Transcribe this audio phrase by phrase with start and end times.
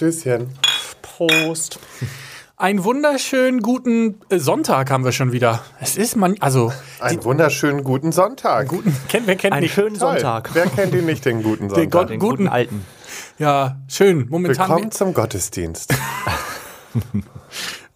[0.00, 0.50] Stößchen.
[1.00, 1.78] Prost.
[2.58, 5.62] Einen wunderschönen guten äh, Sonntag haben wir schon wieder.
[5.80, 8.68] Es ist man, also Einen wunderschönen guten Sonntag.
[8.68, 9.72] guten, kennt, wer kennt Einen nicht?
[9.74, 10.12] schönen Toll.
[10.20, 10.50] Sonntag.
[10.52, 12.08] Wer kennt ihn nicht, den guten Den Gott- Sonntag?
[12.08, 12.84] Den guten- guten alten.
[13.38, 14.26] Ja, schön.
[14.28, 14.68] Momentan.
[14.68, 15.94] Willkommen zum Gottesdienst.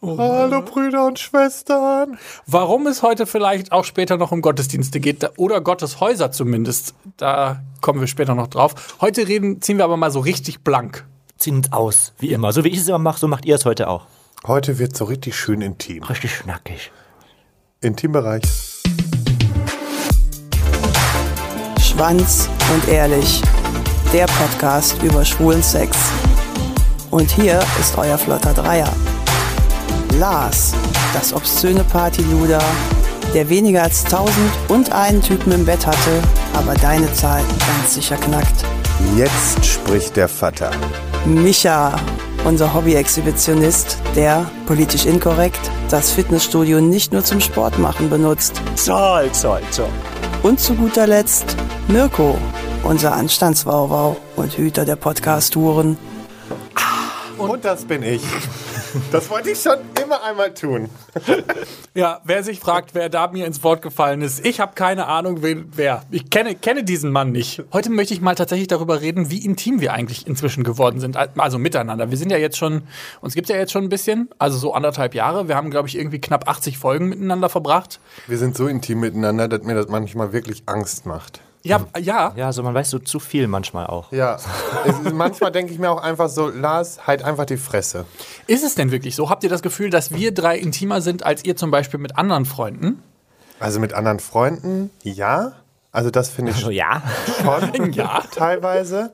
[0.03, 2.17] Hallo Brüder und Schwestern.
[2.47, 8.01] Warum es heute vielleicht auch später noch um Gottesdienste geht oder Gotteshäuser zumindest, da kommen
[8.01, 8.97] wir später noch drauf.
[9.03, 11.05] Heute reden, ziehen wir aber mal so richtig blank.
[11.41, 12.53] Ziehen uns aus, wie immer.
[12.53, 14.05] So wie ich es immer mache, so macht ihr es heute auch.
[14.47, 16.03] Heute wird so richtig schön intim.
[16.03, 16.93] Richtig schnackig.
[17.81, 18.43] Intimbereich.
[21.81, 23.41] Schwanz und ehrlich.
[24.13, 25.97] Der Podcast über schwulen Sex.
[27.11, 28.93] Und hier ist euer flotter Dreier.
[30.19, 30.75] Lars,
[31.15, 32.63] das obszöne Partyluder,
[33.33, 36.23] der weniger als tausend und einen Typen im Bett hatte,
[36.53, 37.43] aber deine Zahl
[37.79, 38.67] ganz sicher knackt.
[39.17, 40.71] Jetzt spricht der Vater.
[41.27, 41.99] Micha,
[42.45, 48.61] unser Hobby-Exhibitionist, der, politisch inkorrekt, das Fitnessstudio nicht nur zum Sport machen benutzt.
[48.77, 49.89] Zoll, zoll, zoll.
[50.43, 51.57] Und zu guter Letzt
[51.89, 52.39] Mirko,
[52.83, 55.99] unser Anstandswauwau und Hüter der Podcast-Touren.
[57.37, 58.23] Und das bin ich.
[59.13, 60.89] Das wollte ich schon immer einmal tun.
[61.95, 65.43] Ja, wer sich fragt, wer da mir ins Wort gefallen ist, ich habe keine Ahnung,
[65.43, 66.05] wen, wer.
[66.11, 67.63] Ich kenne, kenne diesen Mann nicht.
[67.73, 71.59] Heute möchte ich mal tatsächlich darüber reden, wie intim wir eigentlich inzwischen geworden sind, also
[71.59, 72.11] miteinander.
[72.11, 72.83] Wir sind ja jetzt schon,
[73.21, 75.49] uns gibt ja jetzt schon ein bisschen, also so anderthalb Jahre.
[75.49, 78.01] Wir haben, glaube ich, irgendwie knapp 80 Folgen miteinander verbracht.
[78.27, 81.41] Wir sind so intim miteinander, dass mir das manchmal wirklich Angst macht.
[81.63, 82.33] Ja, ja.
[82.37, 84.11] Ja, so man weiß so zu viel manchmal auch.
[84.13, 84.37] Ja,
[84.87, 88.07] es manchmal denke ich mir auch einfach so, Lars, halt einfach die Fresse.
[88.47, 89.29] Ist es denn wirklich so?
[89.29, 92.47] Habt ihr das Gefühl, dass wir drei intimer sind als ihr zum Beispiel mit anderen
[92.47, 93.03] Freunden?
[93.59, 95.53] Also mit anderen Freunden, ja.
[95.93, 97.03] Also das finde ich So, ja.
[97.43, 98.23] schon Ja.
[98.31, 99.13] teilweise.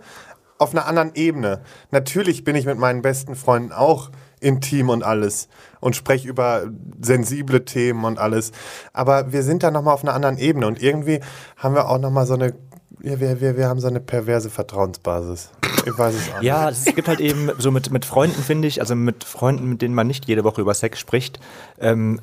[0.58, 1.60] Auf einer anderen Ebene.
[1.91, 4.10] Natürlich bin ich mit meinen besten Freunden auch
[4.41, 5.48] intim und alles
[5.81, 6.65] und spreche über
[7.01, 8.53] sensible Themen und alles.
[8.93, 11.21] Aber wir sind da nochmal auf einer anderen Ebene und irgendwie
[11.56, 12.55] haben wir auch nochmal so eine,
[13.03, 15.50] ja, wir, wir, wir haben so eine perverse Vertrauensbasis.
[15.87, 16.47] Ich weiß es auch nicht.
[16.47, 19.83] Ja, es gibt halt eben so mit, mit Freunden, finde ich, also mit Freunden, mit
[19.83, 21.39] denen man nicht jede Woche über Sex spricht,
[21.78, 22.21] ähm,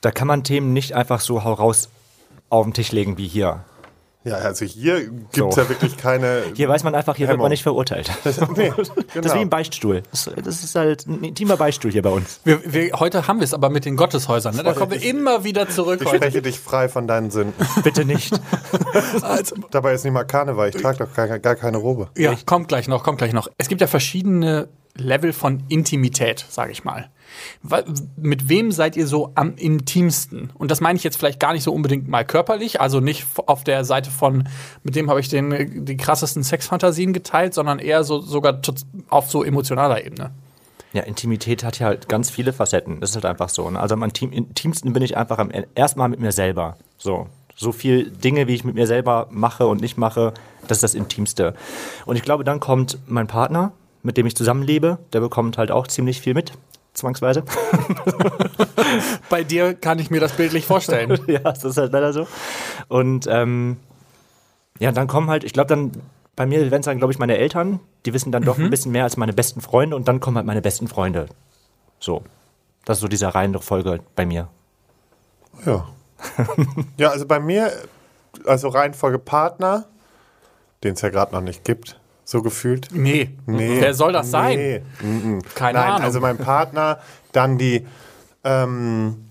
[0.00, 1.88] da kann man Themen nicht einfach so hau raus
[2.50, 3.64] auf den Tisch legen wie hier.
[4.24, 5.60] Ja, also hier gibt es So.
[5.60, 6.42] ja wirklich keine.
[6.54, 7.44] Hier weiß man einfach, hier wird Hemmung.
[7.46, 8.10] man nicht verurteilt.
[8.56, 9.34] nee, Das ist wie genau.
[9.34, 10.02] ein Beichtstuhl.
[10.10, 12.40] Das, das ist halt ein intimer Beichtstuhl hier bei uns.
[12.44, 14.54] Wir, wir, heute haben wir es aber mit den Gotteshäusern.
[14.56, 14.62] Ne?
[14.62, 16.00] Da kommen wir immer wieder zurück.
[16.02, 16.18] Ich Heute.
[16.18, 17.54] spreche dich frei von deinen Sünden.
[17.82, 18.32] Bitte nicht.
[19.22, 22.08] Also, Dabei ist nicht mal Karneval, ich trage doch gar, gar keine Robe.
[22.16, 23.48] Ja, kommt gleich noch, kommt gleich noch.
[23.58, 27.10] Es gibt ja verschiedene Level von Intimität, sage ich mal.
[28.16, 30.50] Mit wem seid ihr so am intimsten?
[30.54, 33.64] Und das meine ich jetzt vielleicht gar nicht so unbedingt mal körperlich, also nicht auf
[33.64, 34.48] der Seite von,
[34.82, 38.60] mit dem habe ich den, die krassesten Sexfantasien geteilt, sondern eher so sogar
[39.08, 40.30] auf so emotionaler Ebene.
[40.92, 43.00] Ja, Intimität hat ja halt ganz viele Facetten.
[43.00, 43.68] Das ist halt einfach so.
[43.70, 43.80] Ne?
[43.80, 46.76] Also am intim, intimsten bin ich einfach am erstmal mit mir selber.
[46.98, 47.28] So.
[47.54, 50.34] So viel Dinge, wie ich mit mir selber mache und nicht mache,
[50.68, 51.54] das ist das Intimste.
[52.06, 53.72] Und ich glaube, dann kommt mein Partner,
[54.02, 56.52] mit dem ich zusammenlebe, der bekommt halt auch ziemlich viel mit,
[56.94, 57.44] zwangsweise.
[59.30, 61.18] Bei dir kann ich mir das bildlich vorstellen.
[61.26, 62.26] ja, das ist halt leider so.
[62.88, 63.78] Und ähm,
[64.78, 65.92] ja, dann kommen halt, ich glaube dann,
[66.34, 68.90] bei mir wären es dann, glaube ich, meine Eltern, die wissen dann doch ein bisschen
[68.90, 71.26] mehr als meine besten Freunde und dann kommen halt meine besten Freunde.
[72.00, 72.22] So.
[72.84, 74.48] Das ist so dieser Reihenfolge bei mir.
[75.64, 75.88] Ja.
[76.96, 77.70] ja, also bei mir,
[78.46, 79.84] also Reihenfolge Partner,
[80.82, 82.00] den es ja gerade noch nicht gibt,
[82.32, 82.88] so gefühlt.
[82.92, 83.30] Nee.
[83.46, 83.80] Nee.
[83.80, 84.58] Wer soll das sein?
[84.58, 84.82] Nee.
[85.00, 85.42] Mhm.
[85.54, 86.02] Keine Nein, Ahnung.
[86.02, 86.98] also mein Partner,
[87.30, 87.86] dann die
[88.42, 89.28] ähm,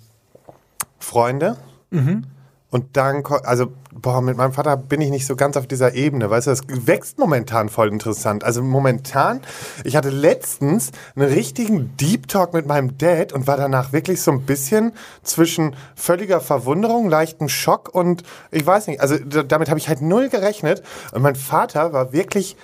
[1.00, 1.58] Freunde.
[1.90, 2.24] Mhm.
[2.72, 6.30] Und dann, also, boah, mit meinem Vater bin ich nicht so ganz auf dieser Ebene,
[6.30, 8.46] weißt du, das wächst momentan voll interessant.
[8.46, 9.42] Also momentan,
[9.84, 14.32] ich hatte letztens einen richtigen Deep Talk mit meinem Dad und war danach wirklich so
[14.32, 19.90] ein bisschen zwischen völliger Verwunderung, leichtem Schock und ich weiß nicht, also damit habe ich
[19.90, 20.82] halt null gerechnet.
[21.12, 22.56] Und mein Vater war wirklich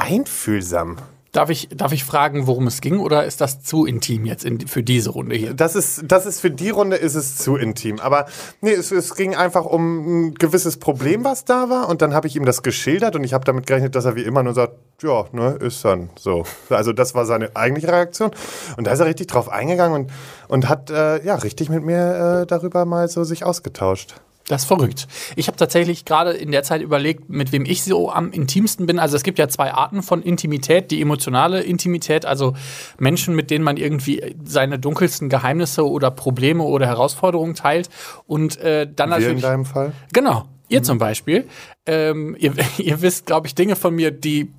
[0.00, 0.96] einfühlsam.
[1.32, 4.66] Darf ich, darf ich fragen, worum es ging, oder ist das zu intim jetzt in,
[4.66, 5.54] für diese Runde hier?
[5.54, 8.00] Das ist, das ist für die Runde ist es zu intim.
[8.00, 8.26] Aber
[8.60, 11.88] nee, es, es ging einfach um ein gewisses Problem, was da war.
[11.88, 14.24] Und dann habe ich ihm das geschildert und ich habe damit gerechnet, dass er wie
[14.24, 16.44] immer nur sagt, ja, ne, ist dann so.
[16.68, 18.32] Also das war seine eigentliche Reaktion.
[18.76, 20.12] Und da ist er richtig drauf eingegangen und,
[20.48, 24.16] und hat äh, ja richtig mit mir äh, darüber mal so sich ausgetauscht.
[24.46, 25.06] Das ist verrückt.
[25.36, 28.98] Ich habe tatsächlich gerade in der Zeit überlegt, mit wem ich so am intimsten bin.
[28.98, 30.90] Also es gibt ja zwei Arten von Intimität.
[30.90, 32.54] Die emotionale Intimität, also
[32.98, 37.90] Menschen, mit denen man irgendwie seine dunkelsten Geheimnisse oder Probleme oder Herausforderungen teilt.
[38.26, 39.42] Und äh, dann Wir in natürlich.
[39.42, 39.92] deinem Fall?
[40.12, 40.46] Genau.
[40.68, 41.48] Ihr zum Beispiel.
[41.90, 44.50] Ähm, ihr, ihr wisst, glaube ich, Dinge von mir, die,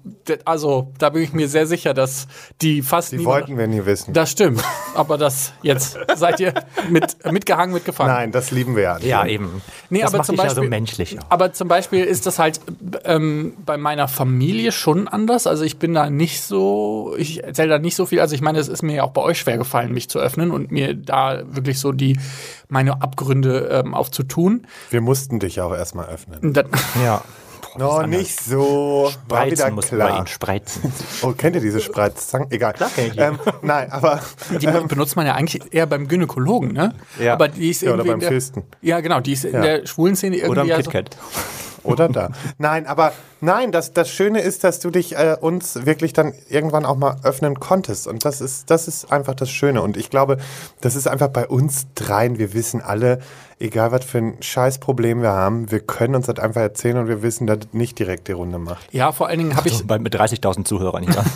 [0.45, 2.27] also da bin ich mir sehr sicher, dass
[2.61, 4.13] die fast Die niemand- wollten wir nie wissen.
[4.13, 4.61] Das stimmt,
[4.95, 6.53] aber das jetzt seid ihr
[6.89, 8.13] mit, mitgehangen, mitgefangen.
[8.13, 8.97] Nein, das lieben wir ja.
[8.99, 9.61] Ja, eben.
[9.89, 11.19] Nee, das aber macht zum dich ja so Beispiel- menschlich.
[11.19, 11.25] auch.
[11.29, 12.59] Aber zum Beispiel ist das halt
[13.05, 15.47] ähm, bei meiner Familie schon anders.
[15.47, 18.19] Also ich bin da nicht so, ich erzähle da nicht so viel.
[18.19, 20.51] Also ich meine, es ist mir ja auch bei euch schwer gefallen, mich zu öffnen
[20.51, 22.19] und mir da wirklich so die
[22.69, 24.65] meine Abgründe ähm, aufzutun.
[24.91, 26.53] Wir mussten dich auch erstmal öffnen.
[26.53, 26.67] Dann,
[27.03, 27.20] Ja.
[27.77, 29.09] No, nicht so.
[29.11, 30.19] Spreizen muss klar.
[30.19, 30.91] ihn spreizen.
[31.21, 32.51] Oh, kennt ihr diese Spreizzangen?
[32.51, 32.73] Egal.
[32.73, 33.19] Klar kenn ich die.
[33.19, 34.19] ähm, nein, aber
[34.49, 36.93] die benutzt man ja eigentlich eher beim Gynäkologen, ne?
[37.19, 37.33] Ja.
[37.33, 38.63] Aber die ist Ja, oder beim in der, Fisten.
[38.81, 39.61] Ja, genau, die ist in Ja.
[39.61, 41.17] der schwulen Szene irgendwie Oder im ja so- KitKat.
[41.83, 42.29] Oder da.
[42.59, 46.85] Nein, aber nein, das, das Schöne ist, dass du dich äh, uns wirklich dann irgendwann
[46.85, 48.07] auch mal öffnen konntest.
[48.07, 49.81] Und das ist, das ist einfach das Schöne.
[49.81, 50.37] Und ich glaube,
[50.81, 52.37] das ist einfach bei uns dreien.
[52.37, 53.19] Wir wissen alle,
[53.61, 57.21] egal was für ein Scheißproblem wir haben, wir können uns das einfach erzählen und wir
[57.21, 58.93] wissen, dass es nicht direkt die Runde macht.
[58.93, 61.23] Ja, vor allen Dingen habe ich Bei, mit 30.000 Zuhörern hier.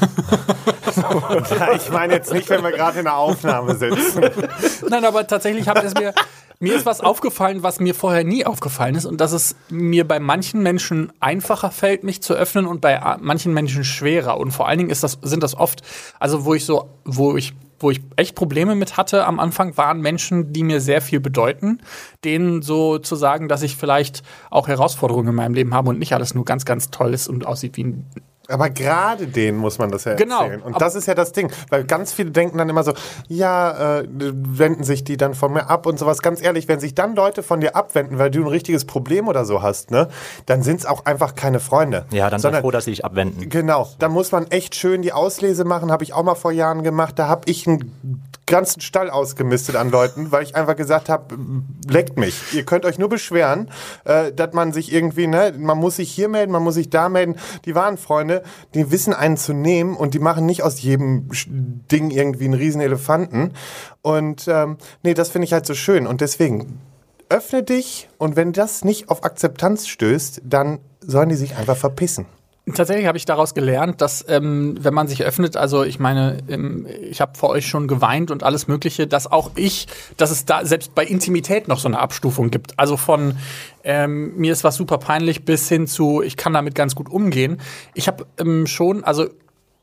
[0.95, 4.22] Ja, ich meine jetzt nicht, wenn wir gerade in der Aufnahme sitzen.
[4.89, 6.13] Nein, aber tatsächlich habe es mir.
[6.60, 10.22] Mir ist was aufgefallen, was mir vorher nie aufgefallen ist, und dass es mir bei
[10.22, 14.38] manchen Menschen einfacher fällt, mich zu öffnen und bei manchen Menschen schwerer.
[14.38, 15.81] Und vor allen Dingen ist das, sind das oft,
[16.18, 20.01] also wo ich so, wo ich, wo ich echt Probleme mit hatte am Anfang, waren
[20.01, 21.80] Menschen, die mir sehr viel bedeuten,
[22.24, 26.13] denen so zu sagen, dass ich vielleicht auch Herausforderungen in meinem Leben habe und nicht
[26.13, 28.06] alles nur ganz, ganz toll ist und aussieht wie ein
[28.47, 30.62] Aber gerade denen muss man das ja Genau, erzählen.
[30.62, 31.51] Und das ist ja das Ding.
[31.69, 32.94] Weil ganz viele denken dann immer so,
[33.27, 36.21] ja, äh, wenden sich die dann von mir ab und sowas.
[36.21, 39.45] Ganz ehrlich, wenn sich dann Leute von dir abwenden, weil du ein richtiges Problem oder
[39.45, 40.09] so hast, ne,
[40.45, 42.06] dann sind es auch einfach keine Freunde.
[42.12, 43.50] Ja, dann sei Sondern- froh, dass sie dich abwenden.
[43.50, 46.83] Genau, da muss man echt schön die Auslese machen, habe ich auch mal vor Jahren
[46.83, 47.18] gemacht.
[47.18, 47.91] Da habe ich einen
[48.45, 51.36] ganzen Stall ausgemistet an Leuten, weil ich einfach gesagt habe,
[51.88, 52.53] leckt mich.
[52.53, 53.71] Ihr könnt euch nur beschweren,
[54.03, 57.09] äh, dass man sich irgendwie, ne, man muss sich hier melden, man muss sich da
[57.09, 57.36] melden.
[57.65, 58.44] Die wahren Freunde,
[58.74, 61.30] die wissen einen zu nehmen und die machen nicht aus jedem
[61.92, 63.53] Ding irgendwie einen riesen Elefanten.
[64.01, 66.06] Und ähm, nee, das finde ich halt so schön.
[66.06, 66.80] Und deswegen
[67.30, 72.27] öffne dich und wenn das nicht auf Akzeptanz stößt, dann sollen die sich einfach verpissen.
[72.73, 76.88] Tatsächlich habe ich daraus gelernt, dass ähm, wenn man sich öffnet, also ich meine, ähm,
[77.00, 80.65] ich habe vor euch schon geweint und alles Mögliche, dass auch ich, dass es da
[80.65, 82.79] selbst bei Intimität noch so eine Abstufung gibt.
[82.79, 83.38] Also von
[83.83, 87.62] ähm, mir ist was super peinlich bis hin zu ich kann damit ganz gut umgehen.
[87.94, 89.27] Ich habe ähm, schon, also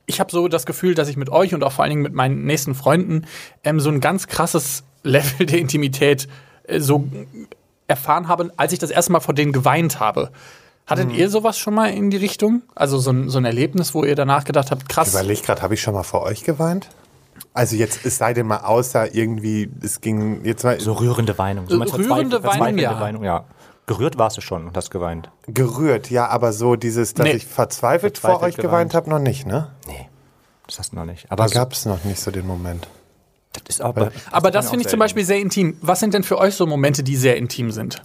[0.07, 2.15] ich habe so das Gefühl, dass ich mit euch und auch vor allen Dingen mit
[2.15, 3.27] meinen nächsten Freunden
[3.63, 6.27] ähm, so ein ganz krasses Level der Intimität
[6.65, 7.09] äh, so
[7.87, 10.33] erfahren habe, als ich das erste Mal vor denen geweint habe.
[10.87, 12.63] Hattet ihr sowas schon mal in die Richtung?
[12.75, 15.11] Also so ein, so ein Erlebnis, wo ihr danach gedacht habt, Ich krass.
[15.11, 16.89] überlege gerade, habe ich schon mal vor euch geweint?
[17.55, 21.67] Also jetzt, es sei denn mal außer irgendwie, es ging jetzt mal So rührende Weinung.
[21.69, 23.01] So Rührende verzweifel- Weinung, ja.
[23.01, 23.45] Weinung, ja.
[23.87, 25.31] Gerührt warst du schon und hast geweint.
[25.47, 27.33] gerührt, ja, aber so dieses, dass Nee.
[27.33, 28.95] ich verzweifelt, vor Verzweifelt euch geweint geweint.
[28.95, 29.71] habe, noch nicht, ne?
[29.89, 30.09] Nee,
[30.67, 31.25] das hast du noch nicht.
[31.25, 32.87] Da Aber so, gab es noch nicht so den Moment.
[33.55, 35.77] das ist aber, Aber das finde ich zum Beispiel sehr intim.
[35.81, 38.03] Was sind denn für euch so Momente, die sehr intim sind?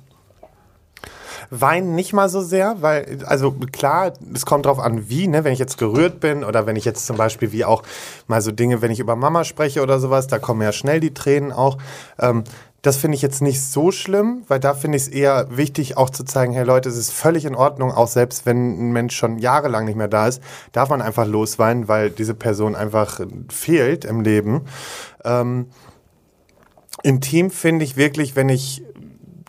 [1.49, 5.43] Weinen nicht mal so sehr, weil, also klar, es kommt drauf an, wie, ne?
[5.43, 7.83] Wenn ich jetzt gerührt bin oder wenn ich jetzt zum Beispiel wie auch
[8.27, 11.13] mal so Dinge, wenn ich über Mama spreche oder sowas, da kommen ja schnell die
[11.13, 11.77] Tränen auch.
[12.19, 12.43] Ähm,
[12.81, 16.09] das finde ich jetzt nicht so schlimm, weil da finde ich es eher wichtig, auch
[16.09, 19.39] zu zeigen, hey Leute, es ist völlig in Ordnung, auch selbst wenn ein Mensch schon
[19.39, 20.41] jahrelang nicht mehr da ist,
[20.71, 24.61] darf man einfach losweinen, weil diese Person einfach fehlt im Leben.
[25.25, 25.67] Ähm,
[27.03, 28.83] intim finde ich wirklich, wenn ich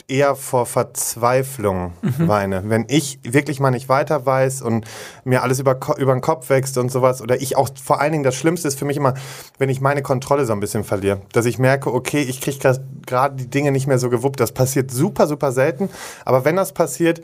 [0.08, 2.62] eher vor Verzweiflung weine.
[2.66, 4.86] Wenn ich wirklich mal nicht weiter weiß und
[5.24, 7.20] mir alles über, über den Kopf wächst und sowas.
[7.20, 9.14] Oder ich auch, vor allen Dingen, das Schlimmste ist für mich immer,
[9.58, 11.20] wenn ich meine Kontrolle so ein bisschen verliere.
[11.32, 12.58] Dass ich merke, okay, ich kriege
[13.06, 14.40] gerade die Dinge nicht mehr so gewuppt.
[14.40, 15.90] Das passiert super, super selten.
[16.24, 17.20] Aber wenn das passiert,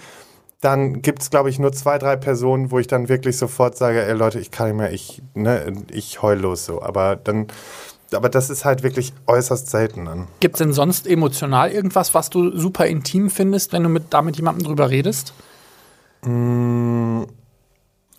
[0.61, 4.03] dann gibt es, glaube ich, nur zwei, drei Personen, wo ich dann wirklich sofort sage,
[4.03, 6.81] ey Leute, ich kann nicht mehr, ich, ne, ich heul los so.
[6.81, 7.49] Aber dann,
[8.13, 10.29] aber das ist halt wirklich äußerst selten dann.
[10.41, 14.23] Gibt es denn sonst emotional irgendwas, was du super intim findest, wenn du mit, da
[14.23, 15.33] mit jemandem drüber redest?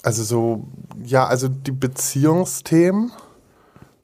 [0.03, 0.67] Also so,
[1.03, 3.11] ja, also die Beziehungsthemen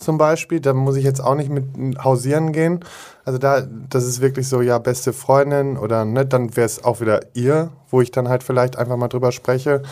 [0.01, 2.79] zum Beispiel, da muss ich jetzt auch nicht mit hausieren gehen.
[3.23, 7.01] Also da, das ist wirklich so, ja, beste Freundin oder ne, dann wäre es auch
[7.01, 9.83] wieder ihr, wo ich dann halt vielleicht einfach mal drüber spreche.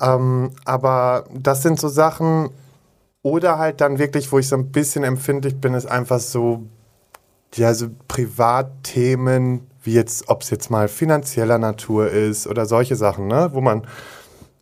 [0.00, 2.48] Ähm, aber das sind so Sachen,
[3.22, 6.64] oder halt dann wirklich, wo ich so ein bisschen empfindlich bin, ist einfach so,
[7.54, 13.26] ja, so Privatthemen, wie jetzt, ob es jetzt mal finanzieller Natur ist oder solche Sachen,
[13.26, 13.86] ne, wo man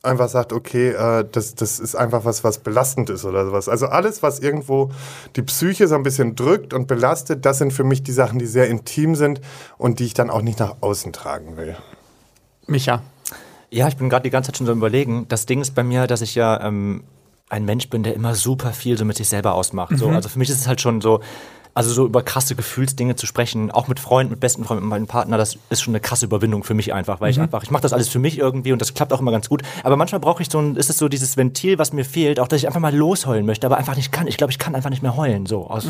[0.02, 3.68] einfach sagt, okay, äh, das, das ist einfach was, was belastend ist oder sowas.
[3.68, 4.90] Also alles, was irgendwo
[5.36, 8.46] die Psyche so ein bisschen drückt und belastet, das sind für mich die Sachen, die
[8.46, 9.40] sehr intim sind
[9.76, 11.76] und die ich dann auch nicht nach außen tragen will.
[12.66, 13.02] Micha.
[13.70, 15.26] Ja, ich bin gerade die ganze Zeit schon so überlegen.
[15.28, 17.04] Das Ding ist bei mir, dass ich ja ähm,
[17.50, 19.98] ein Mensch bin, der immer super viel so mit sich selber ausmacht.
[19.98, 21.20] So, also für mich ist es halt schon so,
[21.74, 25.06] also so über krasse Gefühlsdinge zu sprechen, auch mit Freunden, mit besten Freunden, mit meinem
[25.06, 27.82] Partner, das ist schon eine krasse Überwindung für mich einfach, weil ich einfach, ich mache
[27.82, 29.62] das alles für mich irgendwie und das klappt auch immer ganz gut.
[29.82, 32.48] Aber manchmal brauche ich so ein, ist es so dieses Ventil, was mir fehlt, auch
[32.48, 34.26] dass ich einfach mal losheulen möchte, aber einfach nicht kann.
[34.26, 35.84] Ich glaube, ich kann einfach nicht mehr heulen, so aus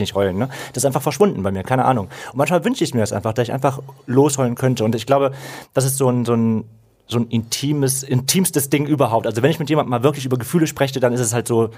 [0.00, 0.38] nicht heulen.
[0.38, 0.48] Ne?
[0.72, 2.08] Das ist einfach verschwunden bei mir, keine Ahnung.
[2.32, 4.84] Und manchmal wünsche ich mir das einfach, dass ich einfach losheulen könnte.
[4.84, 5.32] Und ich glaube,
[5.74, 6.64] das ist so ein, so ein
[7.10, 9.26] so ein intimes, intimstes Ding überhaupt.
[9.26, 11.70] Also wenn ich mit jemandem mal wirklich über Gefühle spreche, dann ist es halt so,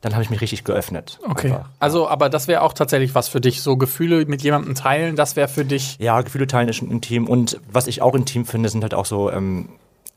[0.00, 1.18] dann habe ich mich richtig geöffnet.
[1.28, 1.48] Okay.
[1.52, 1.68] Einfach.
[1.78, 3.62] Also, aber das wäre auch tatsächlich was für dich.
[3.62, 5.96] So Gefühle mit jemandem teilen, das wäre für dich.
[5.98, 7.26] Ja, Gefühle teilen ist schon intim.
[7.26, 9.70] Und was ich auch intim finde, sind halt auch so, ähm,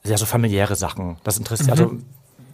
[0.04, 1.18] ja, so familiäre Sachen.
[1.24, 1.94] Das interessiert, also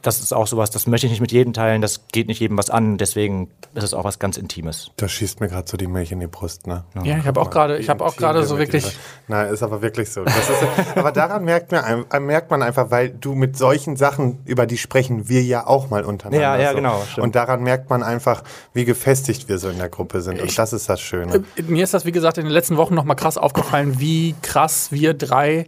[0.05, 2.57] das ist auch sowas, das möchte ich nicht mit jedem teilen, das geht nicht jedem
[2.57, 4.91] was an, deswegen ist es auch was ganz Intimes.
[4.97, 6.83] Da schießt mir gerade so die Milch in die Brust, ne?
[7.03, 8.97] Ja, ich habe auch gerade, ich habe auch gerade so wirklich.
[9.27, 10.23] Nein, ist aber wirklich so.
[10.23, 10.63] Das ist,
[10.95, 14.77] aber daran merkt man, äh, merkt man einfach, weil du mit solchen Sachen, über die
[14.77, 16.41] sprechen wir ja auch mal untereinander.
[16.41, 16.75] Ja, ja, so.
[16.75, 17.23] genau, stimmt.
[17.25, 18.43] Und daran merkt man einfach,
[18.73, 20.41] wie gefestigt wir so in der Gruppe sind.
[20.41, 21.43] Und das ist das Schöne.
[21.67, 24.91] Mir ist das, wie gesagt, in den letzten Wochen noch mal krass aufgefallen, wie krass
[24.91, 25.67] wir drei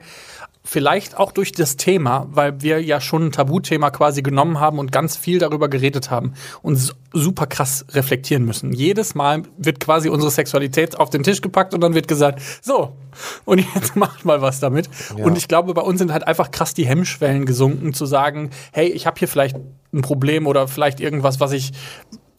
[0.68, 4.92] vielleicht auch durch das Thema, weil wir ja schon ein Tabuthema quasi genommen haben und
[4.92, 8.74] ganz viel darüber geredet haben und super krass reflektieren müssen.
[8.74, 12.98] Jedes Mal wird quasi unsere Sexualität auf den Tisch gepackt und dann wird gesagt, so,
[13.46, 14.90] und jetzt macht mal was damit.
[15.16, 18.88] Und ich glaube, bei uns sind halt einfach krass die Hemmschwellen gesunken, zu sagen, hey,
[18.88, 19.56] ich habe hier vielleicht
[19.94, 21.72] ein Problem oder vielleicht irgendwas, was ich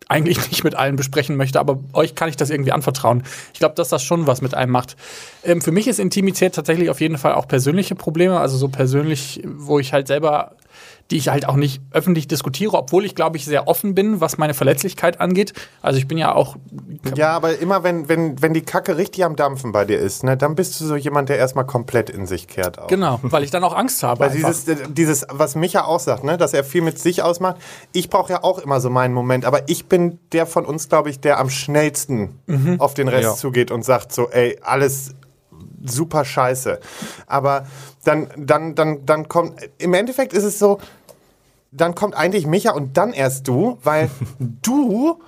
[0.08, 3.22] eigentlich nicht mit allen besprechen möchte, aber euch kann ich das irgendwie anvertrauen.
[3.52, 4.96] Ich glaube, dass das schon was mit einem macht.
[5.44, 9.42] Ähm, für mich ist Intimität tatsächlich auf jeden Fall auch persönliche Probleme, also so persönlich,
[9.44, 10.52] wo ich halt selber,
[11.10, 14.36] die ich halt auch nicht öffentlich diskutiere, obwohl ich glaube ich sehr offen bin, was
[14.36, 15.54] meine Verletzlichkeit angeht.
[15.80, 16.56] Also ich bin ja auch
[17.16, 20.36] Ja, aber immer wenn, wenn, wenn die Kacke richtig am Dampfen bei dir ist, ne,
[20.36, 22.78] dann bist du so jemand, der erstmal komplett in sich kehrt.
[22.78, 22.88] Auch.
[22.88, 24.20] genau, weil ich dann auch Angst habe.
[24.20, 24.48] Weil einfach.
[24.50, 27.56] dieses, äh, dieses, was Micha auch sagt, ne, dass er viel mit sich ausmacht.
[27.92, 31.08] Ich brauche ja auch immer so meinen Moment, aber ich bin der von uns, glaube
[31.08, 32.38] ich, der am schnellsten
[32.78, 33.34] auf den Rest Ja.
[33.34, 35.14] zugeht und sagt so, ey, alles
[35.84, 36.80] super scheiße.
[37.26, 37.66] Aber
[38.04, 40.78] dann, dann, dann, dann kommt, im Endeffekt ist es so,
[41.70, 44.10] dann kommt eigentlich Micha und dann erst du, weil
[44.62, 45.20] du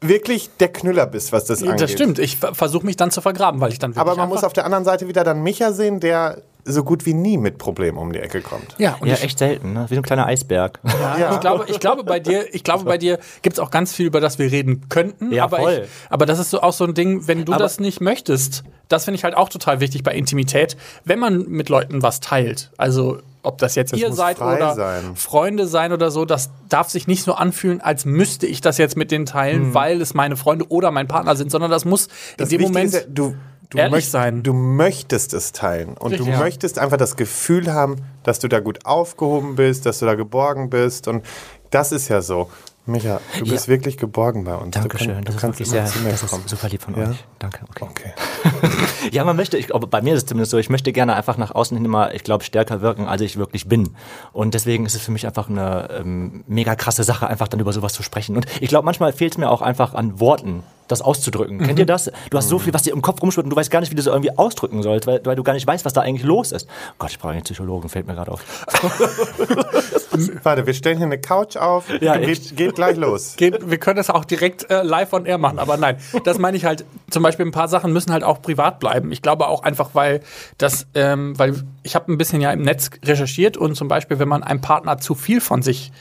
[0.00, 1.80] wirklich der Knüller bist, was das angeht.
[1.80, 2.18] das stimmt.
[2.18, 4.66] Ich versuche mich dann zu vergraben, weil ich dann wirklich Aber man muss auf der
[4.66, 8.18] anderen Seite wieder dann Micha sehen, der so gut wie nie mit Problemen um die
[8.18, 8.74] Ecke kommt.
[8.78, 9.86] ja, und Ja, echt selten, ne?
[9.88, 10.80] wie so ein kleiner Eisberg.
[11.18, 13.92] Ja, Ich, glaube, ich glaube, bei dir, ich glaube, bei dir gibt es auch ganz
[13.94, 15.30] viel, über das wir reden könnten.
[15.32, 15.82] Ja, aber, voll.
[15.84, 18.64] Ich, aber das ist so auch so ein Ding, wenn du Aber- das nicht möchtest,
[18.88, 22.70] das finde ich halt auch total wichtig bei Intimität, wenn man mit Leuten was teilt.
[22.78, 25.16] Also ob das jetzt Das ihr seid oder sein.
[25.16, 28.96] Freunde sein oder so, das darf sich nicht so anfühlen, als müsste ich das jetzt
[28.96, 29.74] mit denen teilen, Hm.
[29.74, 32.72] weil es meine Freunde oder mein Partner sind, sondern das muss Das in dem Wichtige
[32.78, 33.34] Moment ja, du,
[33.70, 34.42] du, ehrlich möcht- sein.
[34.42, 35.96] du möchtest es teilen.
[35.96, 36.38] Und Richtig, du ja.
[36.38, 40.70] möchtest einfach das Gefühl haben, dass du da gut aufgehoben bist, dass du da geborgen
[40.70, 41.06] bist.
[41.08, 41.24] Und
[41.70, 42.48] das ist ja so.
[42.86, 44.74] Micha, du bist wirklich geborgen bei uns.
[44.74, 46.44] Dankeschön, Du, kann, das du ist kannst wirklich immer sehr, zu mir das kommen.
[46.44, 47.08] ist super lieb von Ja?
[47.10, 47.24] euch.
[47.38, 47.84] Danke, okay.
[47.88, 48.12] Okay.
[49.10, 51.36] Ja, man möchte, ich, aber bei mir ist es zumindest so, ich möchte gerne einfach
[51.36, 53.90] nach außen hin immer, ich glaube, stärker wirken, als ich wirklich bin.
[54.32, 57.72] Und deswegen ist es für mich einfach eine ähm, mega krasse Sache, einfach dann über
[57.72, 58.36] sowas zu sprechen.
[58.36, 61.58] Und ich glaube, manchmal fehlt es mir auch einfach an Worten, das auszudrücken.
[61.58, 62.10] Kennt ihr das?
[62.30, 63.94] Du hast so viel, was dir im Kopf rumschwirrt und du weißt gar nicht, wie
[63.94, 66.52] du es irgendwie ausdrücken sollst, weil, weil du gar nicht weißt, was da eigentlich los
[66.52, 66.68] ist.
[66.92, 68.42] Oh Gott, ich brauche einen Psychologen, fällt mir gerade auf.
[70.42, 71.86] Warte, wir stellen hier eine Couch auf.
[72.00, 73.34] Ja, geht, geht gleich los.
[73.36, 76.56] Geht, wir können das auch direkt äh, live on air machen, aber nein, das meine
[76.56, 76.84] ich halt.
[77.10, 79.12] Zum Beispiel ein paar Sachen müssen halt auch privat bleiben.
[79.12, 80.20] Ich glaube auch einfach, weil
[80.58, 84.28] das, ähm, weil ich habe ein bisschen ja im Netz recherchiert und zum Beispiel, wenn
[84.28, 85.92] man einem Partner zu viel von sich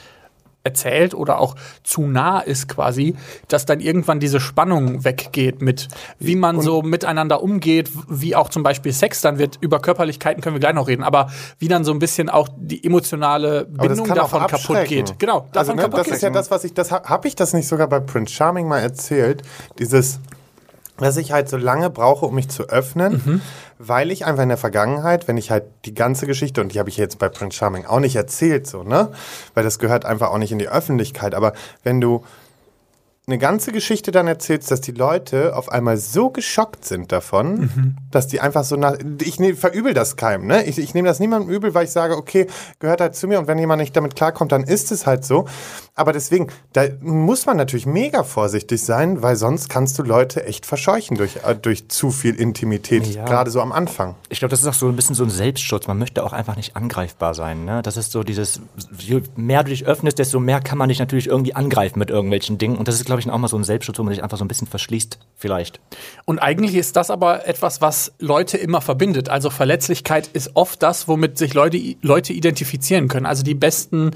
[0.64, 3.16] erzählt oder auch zu nah ist quasi,
[3.50, 5.90] dass dann irgendwann diese Spannung weggeht mit,
[6.20, 9.58] wie man so miteinander umgeht, wie auch zum Beispiel Sex dann wird.
[9.60, 11.30] Über Körperlichkeiten können wir gleich noch reden, aber
[11.60, 15.20] wie dann so ein bisschen auch die emotionale Bindung davon kaputt geht.
[15.20, 16.16] Genau, also, davon ne, kaputt das geht.
[16.16, 18.80] ist ja das, was ich, das habe ich das nicht sogar bei Prince Charming mal
[18.80, 19.42] erzählt.
[19.80, 20.22] Dieses,
[20.98, 23.42] dass ich halt so lange brauche, um mich zu öffnen, Mhm.
[23.80, 26.90] weil ich einfach in der Vergangenheit, wenn ich halt die ganze Geschichte, und die habe
[26.90, 29.12] ich jetzt bei Prince Charming auch nicht erzählt, so, ne?
[29.56, 31.34] Weil das gehört einfach auch nicht in die Öffentlichkeit.
[31.34, 32.24] Aber wenn du
[33.26, 37.96] eine ganze Geschichte dann erzählst, dass die Leute auf einmal so geschockt sind davon, Mhm.
[38.12, 38.96] dass die einfach so nach.
[39.22, 40.66] Ich ne, verübel das keinem, ne?
[40.66, 42.48] Ich, ich nehme das niemandem übel, weil ich sage, okay,
[42.80, 45.46] gehört halt zu mir und wenn jemand nicht damit klarkommt, dann ist es halt so.
[45.96, 50.66] Aber deswegen, da muss man natürlich mega vorsichtig sein, weil sonst kannst du Leute echt
[50.66, 53.24] verscheuchen durch, äh, durch zu viel Intimität, Ja.
[53.24, 54.16] gerade so am Anfang.
[54.28, 55.88] Ich glaube, das ist auch so ein bisschen so ein Selbstschutz.
[55.88, 57.64] Man möchte auch einfach nicht angreifbar sein.
[57.64, 57.82] Ne?
[57.84, 58.60] Das ist so dieses,
[58.98, 62.58] je mehr du dich öffnest, desto mehr kann man dich natürlich irgendwie angreifen mit irgendwelchen
[62.58, 62.76] Dingen.
[62.76, 64.38] Und das ist, glaube glaube ich, auch mal so ein Selbstschutz, wo man sich einfach
[64.38, 65.80] so ein bisschen verschließt, vielleicht.
[66.26, 69.30] Und eigentlich ist das aber etwas, was Leute immer verbindet.
[69.30, 73.26] Also Verletzlichkeit ist oft das, womit sich Leute, Leute identifizieren können.
[73.26, 74.12] Also die besten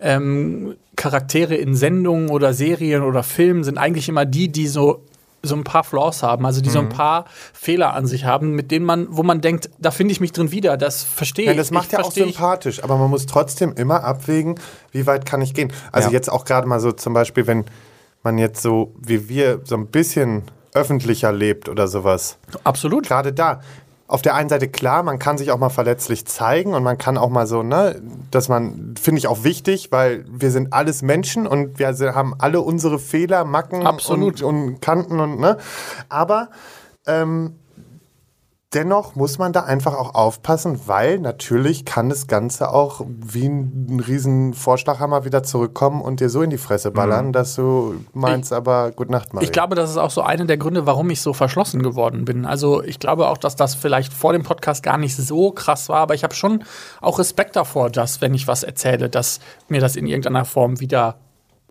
[0.00, 5.02] ähm, Charaktere in Sendungen oder Serien oder Filmen sind eigentlich immer die, die so
[5.42, 8.72] so ein paar Flaws haben, also die so ein paar Fehler an sich haben, mit
[8.72, 11.50] denen man, wo man denkt, da finde ich mich drin wieder, das verstehe ich.
[11.50, 12.14] Ja, das macht ich ja auch ich.
[12.14, 14.58] sympathisch, aber man muss trotzdem immer abwägen,
[14.90, 15.72] wie weit kann ich gehen.
[15.92, 16.14] Also Ja.
[16.14, 17.64] jetzt auch gerade mal so zum Beispiel, wenn
[18.26, 20.42] man jetzt so wie wir so ein bisschen
[20.74, 22.38] öffentlicher lebt oder sowas.
[22.64, 23.06] Absolut.
[23.06, 23.60] Gerade da.
[24.08, 27.18] Auf der einen Seite klar, man kann sich auch mal verletzlich zeigen und man kann
[27.18, 31.46] auch mal so, ne, dass man, finde ich auch wichtig, weil wir sind alles Menschen
[31.46, 34.42] und wir haben alle unsere Fehler, Macken Absolut.
[34.42, 35.56] Und, und Kanten und, ne.
[36.08, 36.50] Aber
[37.06, 37.54] ähm,
[38.74, 44.02] dennoch muss man da einfach auch aufpassen, weil natürlich kann das Ganze auch wie ein
[44.06, 48.90] riesen Vorschlaghammer wieder zurückkommen und dir so in die Fresse ballern, dass du meinst, aber
[48.90, 49.44] gut Nacht, Marie.
[49.44, 52.44] Ich glaube, das ist auch so einer der Gründe, warum ich so verschlossen geworden bin.
[52.44, 56.00] Also ich glaube auch, dass das vielleicht vor dem Podcast gar nicht so krass war,
[56.00, 56.64] aber ich habe schon
[57.00, 61.16] auch Respekt davor, dass, wenn ich was erzähle, dass mir das in irgendeiner Form wieder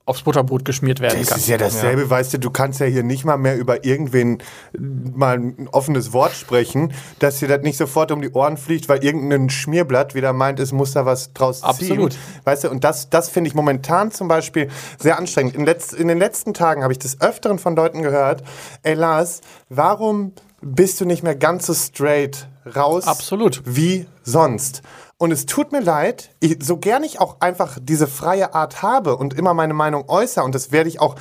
[0.06, 1.40] aufs Butterbrot geschmiert werden Das kann.
[1.40, 4.38] ist ja dasselbe, weißt du, du kannst ja hier nicht mal mehr über irgendwen
[4.78, 9.04] mal ein offenes Wort sprechen, dass dir das nicht sofort um die Ohren fliegt, weil
[9.04, 12.14] irgendein Schmierblatt wieder meint, es muss da was draus Absolut.
[12.14, 12.22] ziehen.
[12.44, 14.70] Weißt du, und das, das finde ich momentan zum Beispiel
[15.00, 15.56] sehr anstrengend.
[15.56, 18.44] In, letz, in den letzten Tagen habe ich des Öfteren von Leuten gehört,
[18.84, 23.08] ey Lars, warum bist du nicht mehr ganz so straight raus?
[23.08, 23.62] Absolut.
[23.66, 24.82] Wie sonst.
[25.18, 29.16] Und es tut mir leid, ich, so gern ich auch einfach diese freie Art habe
[29.16, 31.16] und immer meine Meinung äußere, und das werde ich auch,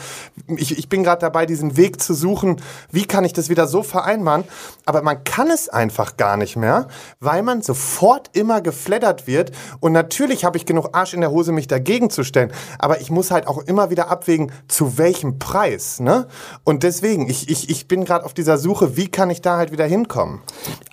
[0.48, 2.60] ich, ich bin gerade dabei, diesen Weg zu suchen,
[2.90, 4.42] wie kann ich das wieder so vereinbaren,
[4.84, 6.88] aber man kann es einfach gar nicht mehr,
[7.20, 9.52] weil man sofort immer geflattert wird.
[9.78, 13.12] Und natürlich habe ich genug Arsch in der Hose, mich dagegen zu stellen, aber ich
[13.12, 16.00] muss halt auch immer wieder abwägen, zu welchem Preis.
[16.00, 16.26] Ne?
[16.64, 19.70] Und deswegen, ich, ich, ich bin gerade auf dieser Suche, wie kann ich da halt
[19.70, 20.40] wieder hinkommen.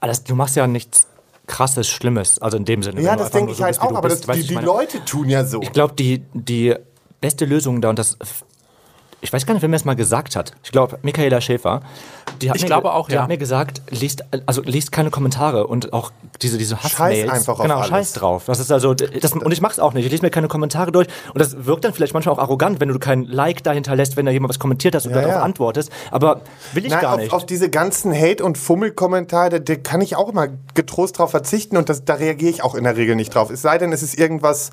[0.02, 1.08] Alles, du machst ja nichts
[1.48, 3.02] krasses, Schlimmes, also in dem Sinne.
[3.02, 4.62] Ja, das denke ich so halt bist, auch, aber bist, das, weißt die, die?
[4.62, 5.62] Leute tun ja so.
[5.62, 6.76] Ich glaube, die, die
[7.20, 8.18] beste Lösung da, und das,
[9.22, 10.52] ich weiß gar nicht, wer mir das mal gesagt hat.
[10.64, 11.82] Ich glaube, Michaela Schäfer.
[12.42, 13.22] Die hat Ich mir, glaube auch, die ja.
[13.22, 17.30] hat mir gesagt, liest, also liest keine Kommentare und auch diese, diese Hassmails.
[17.30, 17.88] einfach auf Genau, alles.
[17.90, 18.44] scheiß drauf.
[18.48, 20.06] Das ist also, das, und ich mach's auch nicht.
[20.06, 22.90] Ich lese mir keine Kommentare durch und das wirkt dann vielleicht manchmal auch arrogant, wenn
[22.90, 25.42] du kein Like dahinter lässt, wenn da jemand was kommentiert hast und Ja, darauf ja.
[25.44, 25.92] antwortest.
[26.10, 26.42] Aber
[26.74, 27.34] will ich Nein, gar auf, nicht.
[27.34, 31.78] auf diese ganzen Hate- und Fummelkommentare, da, da kann ich auch immer getrost drauf verzichten
[31.78, 33.52] und das, da reagiere ich auch in der Regel nicht drauf.
[33.52, 34.72] Es sei denn, es ist irgendwas,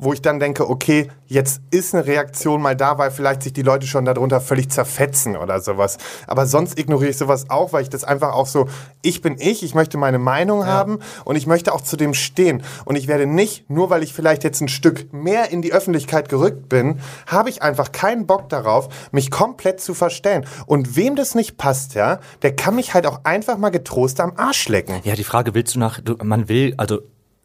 [0.00, 3.62] wo ich dann denke, okay, jetzt ist eine Reaktion mal da, weil vielleicht sich die
[3.62, 5.98] Leute schon darunter völlig zerfetzen oder sowas.
[6.28, 8.68] Aber sonst ignoriere ich sowas auch, weil ich das einfach auch so,
[9.02, 12.62] ich bin ich, ich möchte meine Meinung haben und ich möchte auch zu dem stehen.
[12.84, 16.28] Und ich werde nicht, nur weil ich vielleicht jetzt ein Stück mehr in die Öffentlichkeit
[16.28, 20.46] gerückt bin, habe ich einfach keinen Bock darauf, mich komplett zu verstellen.
[20.66, 24.34] Und wem das nicht passt, ja, der kann mich halt auch einfach mal getrost am
[24.36, 25.00] Arsch lecken.
[25.02, 27.00] Ja, die Frage willst du nach, du, man will, also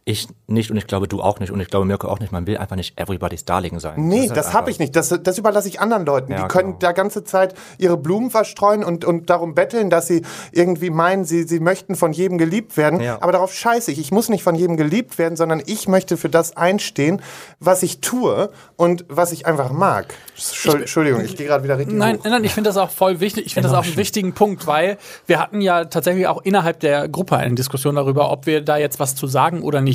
[0.05, 2.45] ich nicht und ich glaube du auch nicht und ich glaube Mirko auch nicht, man
[2.45, 3.93] will einfach nicht everybody's Darling sein.
[4.07, 4.93] Nee, halt das habe ich nicht.
[4.97, 6.33] Das, das überlasse ich anderen Leuten.
[6.33, 6.79] Ja, die können genau.
[6.79, 11.43] da ganze Zeit ihre Blumen verstreuen und, und darum betteln, dass sie irgendwie meinen, sie,
[11.43, 12.99] sie möchten von jedem geliebt werden.
[12.99, 13.17] Ja.
[13.21, 13.99] Aber darauf scheiße ich.
[13.99, 17.21] Ich muss nicht von jedem geliebt werden, sondern ich möchte für das einstehen,
[17.61, 20.13] was ich tue und was ich einfach mag.
[20.35, 22.25] Entschuld- Entschuldigung, ich gehe gerade wieder richtig Nein, hoch.
[22.25, 23.45] nein, ich finde das auch voll wichtig.
[23.45, 27.07] Ich finde das auch einen wichtigen Punkt, weil wir hatten ja tatsächlich auch innerhalb der
[27.07, 29.92] Gruppe eine Diskussion darüber, ob wir da jetzt was zu sagen oder nicht.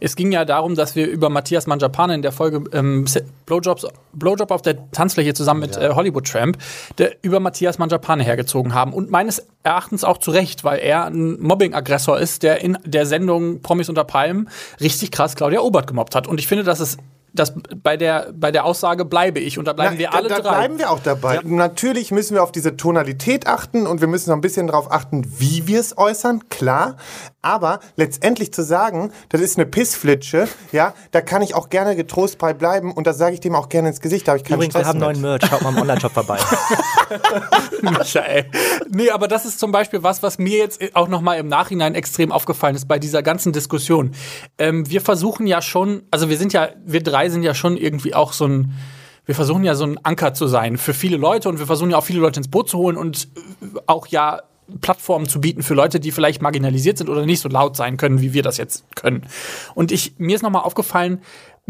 [0.00, 3.06] Es ging ja darum, dass wir über Matthias Manjapane in der Folge ähm,
[3.46, 6.58] Blowjobs, Blowjob auf der Tanzfläche zusammen mit äh, Hollywood Tramp
[6.98, 8.92] der, über Matthias Manjapane hergezogen haben.
[8.92, 13.60] Und meines Erachtens auch zu Recht, weil er ein Mobbing-Aggressor ist, der in der Sendung
[13.60, 14.48] Promis unter Palmen
[14.80, 16.26] richtig krass Claudia Obert gemobbt hat.
[16.26, 16.96] Und ich finde, dass es
[17.32, 20.28] das bei der, bei der Aussage bleibe ich und da bleiben Na, wir da- alle
[20.28, 20.58] da drei.
[20.58, 21.40] bleiben wir auch dabei.
[21.44, 25.24] Natürlich müssen wir auf diese Tonalität achten und wir müssen noch ein bisschen darauf achten,
[25.38, 26.96] wie wir es äußern, klar.
[27.42, 32.36] Aber letztendlich zu sagen, das ist eine Pissflitsche, ja, da kann ich auch gerne getrost
[32.38, 34.56] bei bleiben und das sage ich dem auch gerne ins Gesicht, da habe ich keinen
[34.56, 35.06] Übrigens, Stress wir haben mit.
[35.06, 36.36] neuen Merch, schaut mal im Online-Shop vorbei.
[37.82, 38.46] Michael.
[38.90, 42.32] Nee, aber das ist zum Beispiel was, was mir jetzt auch nochmal im Nachhinein extrem
[42.32, 44.12] aufgefallen ist bei dieser ganzen Diskussion.
[44.58, 48.14] Ähm, wir versuchen ja schon, also wir sind ja, wir drei sind ja schon irgendwie
[48.14, 48.72] auch so ein,
[49.26, 51.98] wir versuchen ja so ein Anker zu sein für viele Leute und wir versuchen ja
[51.98, 53.28] auch viele Leute ins Boot zu holen und
[53.62, 54.40] äh, auch ja
[54.80, 58.20] Plattformen zu bieten für Leute, die vielleicht marginalisiert sind oder nicht so laut sein können,
[58.20, 59.26] wie wir das jetzt können.
[59.74, 61.20] Und ich, mir ist nochmal aufgefallen,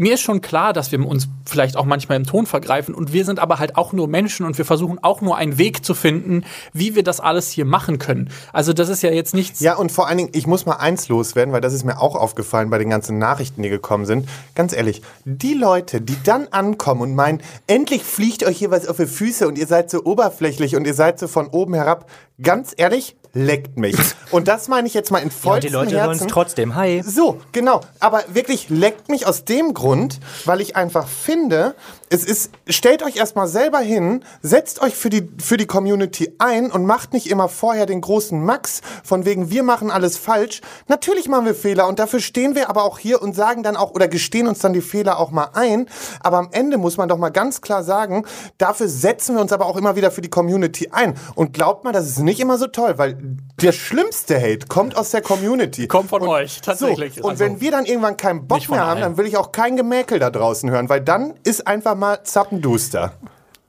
[0.01, 3.23] mir ist schon klar, dass wir uns vielleicht auch manchmal im Ton vergreifen und wir
[3.23, 6.43] sind aber halt auch nur Menschen und wir versuchen auch nur einen Weg zu finden,
[6.73, 8.31] wie wir das alles hier machen können.
[8.51, 9.59] Also das ist ja jetzt nichts.
[9.59, 12.15] Ja, und vor allen Dingen, ich muss mal eins loswerden, weil das ist mir auch
[12.15, 14.27] aufgefallen bei den ganzen Nachrichten, die gekommen sind.
[14.55, 18.97] Ganz ehrlich, die Leute, die dann ankommen und meinen, endlich fliegt euch hier was auf
[18.97, 22.09] die Füße und ihr seid so oberflächlich und ihr seid so von oben herab,
[22.41, 23.95] ganz ehrlich, leckt mich.
[24.31, 26.75] Und das meine ich jetzt mal in Ja, vollstem die Leute hören es trotzdem.
[26.75, 27.01] Hi.
[27.05, 27.81] So, genau.
[27.99, 31.75] Aber wirklich leckt mich aus dem Grund, weil ich einfach finde,
[32.11, 36.69] es ist, stellt euch erstmal selber hin, setzt euch für die, für die Community ein
[36.69, 40.59] und macht nicht immer vorher den großen Max von wegen, wir machen alles falsch.
[40.89, 43.91] Natürlich machen wir Fehler und dafür stehen wir aber auch hier und sagen dann auch
[43.91, 45.87] oder gestehen uns dann die Fehler auch mal ein.
[46.19, 48.25] Aber am Ende muss man doch mal ganz klar sagen,
[48.57, 51.15] dafür setzen wir uns aber auch immer wieder für die Community ein.
[51.35, 53.17] Und glaubt mal, das ist nicht immer so toll, weil
[53.61, 55.87] der schlimmste Hate kommt aus der Community.
[55.87, 57.15] Kommt von und euch, tatsächlich.
[57.15, 59.01] So, und Also- wenn wir dann irgendwann keinen Bock mehr haben, allen.
[59.01, 63.13] dann will ich auch kein Gemäkel da draußen hören, weil dann ist einfach mal zappenduster.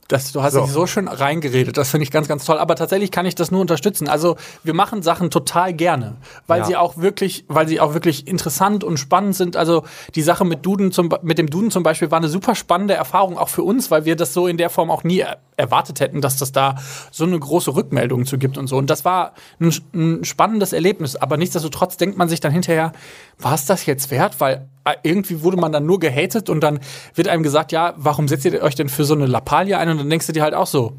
[0.09, 0.61] Das, du hast So.
[0.61, 2.57] dich so schön reingeredet, das finde ich ganz, ganz toll.
[2.59, 4.09] Aber tatsächlich kann ich das nur unterstützen.
[4.09, 6.65] Also wir machen Sachen total gerne, weil Ja.
[6.65, 9.55] sie auch wirklich, weil sie auch wirklich interessant und spannend sind.
[9.55, 12.93] Also die Sache mit Duden zum, mit dem Duden zum Beispiel war eine super spannende
[12.95, 15.99] Erfahrung auch für uns, weil wir das so in der Form auch nie er erwartet
[16.01, 16.75] hätten, dass das da
[17.09, 18.75] so eine große Rückmeldung zu gibt und so.
[18.77, 21.15] Und das war ein, ein spannendes Erlebnis.
[21.15, 22.91] Aber nichtsdestotrotz denkt man sich dann hinterher,
[23.39, 24.39] war es das jetzt wert?
[24.39, 24.67] Weil
[25.03, 26.79] irgendwie wurde man dann nur gehatet und dann
[27.15, 29.89] wird einem gesagt, ja, warum setzt ihr euch denn für so eine Lappalie ein?
[29.89, 30.93] Und dann denkst du dir halt auch so,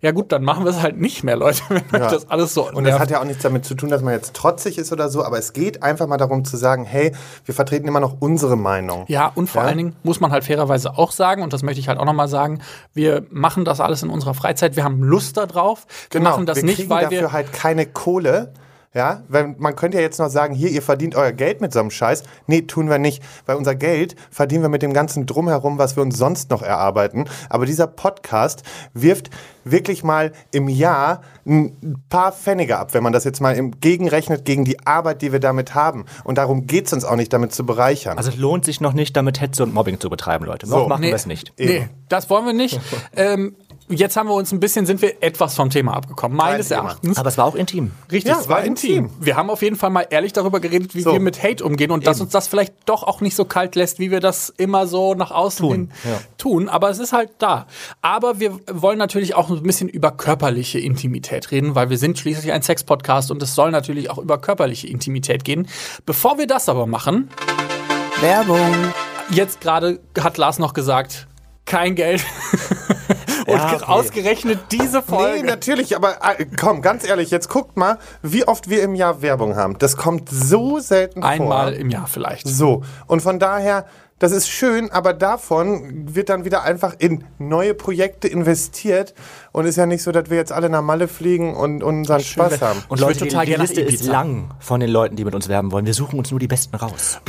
[0.00, 2.70] ja gut, dann machen wir es halt nicht mehr, Leute, wenn euch das alles so
[2.70, 5.08] Und das hat ja auch nichts damit zu tun, dass man jetzt trotzig ist oder
[5.08, 7.10] so, aber es geht einfach mal darum zu sagen, hey,
[7.44, 9.06] wir vertreten immer noch unsere Meinung.
[9.08, 9.68] Ja, und vor Ja?
[9.68, 12.28] allen Dingen muss man halt fairerweise auch sagen, und das möchte ich halt auch nochmal
[12.28, 12.60] sagen,
[12.94, 15.86] wir machen das alles in unserer Freizeit, wir haben Lust darauf.
[16.12, 17.32] Wir machen das Genau, wir nicht, weil dafür wir.
[17.32, 18.52] halt keine Kohle.
[18.94, 21.80] Ja, weil man könnte ja jetzt noch sagen, hier, ihr verdient euer Geld mit so
[21.80, 22.22] einem Scheiß.
[22.46, 26.02] Nee, tun wir nicht, weil unser Geld verdienen wir mit dem ganzen Drumherum, was wir
[26.02, 27.26] uns sonst noch erarbeiten.
[27.50, 28.62] Aber dieser Podcast
[28.94, 29.28] wirft
[29.64, 34.46] wirklich mal im Jahr ein paar Pfennige ab, wenn man das jetzt mal im gegenrechnet
[34.46, 36.06] gegen die Arbeit, die wir damit haben.
[36.24, 38.16] Und darum geht's uns auch nicht, damit zu bereichern.
[38.16, 40.66] Also es lohnt sich noch nicht, damit Hetze und Mobbing zu betreiben, Leute.
[40.68, 40.88] Noch So.
[40.88, 41.08] machen Nee.
[41.08, 41.52] wir es nicht.
[41.58, 42.80] Nee, das wollen wir nicht.
[43.16, 43.54] ähm,
[43.88, 46.82] jetzt haben wir uns ein bisschen, sind wir etwas vom Thema abgekommen, meines Thema.
[46.82, 47.18] Erachtens.
[47.18, 47.90] Aber es war auch intim.
[48.10, 49.04] Richtig, Ja, es war war intim.
[49.06, 49.16] intim.
[49.20, 51.12] Wir haben auf jeden Fall mal ehrlich darüber geredet, wie So.
[51.12, 53.98] wir mit Hate umgehen und dass uns das vielleicht doch auch nicht so kalt lässt,
[53.98, 56.20] wie wir das immer so nach außen Tun, hin ja.
[56.38, 56.68] tun.
[56.68, 57.66] Aber es ist halt da.
[58.02, 62.52] Aber wir wollen natürlich auch ein bisschen über körperliche Intimität reden, weil wir sind schließlich
[62.52, 65.66] ein Sex-Podcast und es soll natürlich auch über körperliche Intimität gehen.
[66.06, 67.28] Bevor wir das aber machen,
[68.20, 68.60] Werbung.
[69.30, 71.26] jetzt gerade hat Lars noch gesagt,
[71.64, 72.24] kein Geld.
[73.48, 73.84] und Ja, okay.
[73.86, 75.40] ausgerechnet diese Folge.
[75.40, 79.22] Nee, natürlich, aber äh, komm, ganz ehrlich, jetzt guckt mal, wie oft wir im Jahr
[79.22, 79.78] Werbung haben.
[79.78, 81.80] Das kommt so selten Einmal vor.
[81.80, 82.46] im Jahr vielleicht.
[82.46, 83.86] So, und von daher,
[84.18, 89.14] das ist schön, aber davon wird dann wieder einfach in neue Projekte investiert
[89.52, 92.20] und ist ja nicht so, dass wir jetzt alle nach Malle fliegen und, und unseren
[92.20, 92.82] Spaß haben.
[92.88, 95.48] Und Leute, die, total die nach Liste ist lang von den Leuten, die mit uns
[95.48, 95.86] werben wollen.
[95.86, 97.20] Wir suchen uns nur die Besten raus.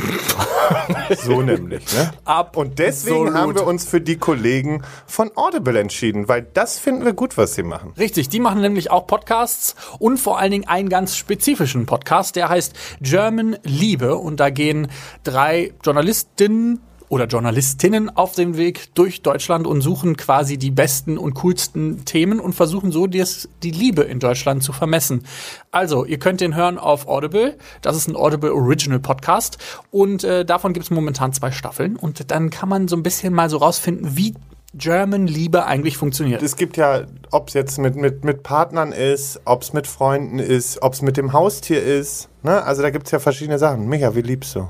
[1.24, 2.12] So nämlich, ne?
[2.24, 3.34] Ab Und deswegen Absolut.
[3.34, 7.54] haben wir uns für die Kollegen von Audible entschieden, weil das finden wir gut, was
[7.54, 7.92] sie machen.
[7.98, 12.48] Richtig, die machen nämlich auch Podcasts und vor allen Dingen einen ganz spezifischen Podcast, der
[12.48, 14.88] heißt German Liebe und da gehen
[15.24, 16.79] drei Journalistinnen
[17.10, 22.40] oder Journalistinnen auf den Weg durch Deutschland und suchen quasi die besten und coolsten Themen
[22.40, 25.24] und versuchen so die Liebe in Deutschland zu vermessen.
[25.72, 27.58] Also, ihr könnt den hören auf Audible.
[27.82, 29.58] Das ist ein Audible Original Podcast
[29.90, 33.34] und äh, davon gibt es momentan zwei Staffeln und dann kann man so ein bisschen
[33.34, 34.34] mal so rausfinden, wie
[34.74, 36.42] German Liebe eigentlich funktioniert.
[36.42, 40.38] Es gibt ja, ob es jetzt mit, mit, mit Partnern ist, ob es mit Freunden
[40.38, 42.28] ist, ob es mit dem Haustier ist.
[42.44, 42.62] Ne?
[42.62, 43.88] Also da gibt es ja verschiedene Sachen.
[43.88, 44.68] Micha, wie liebst du?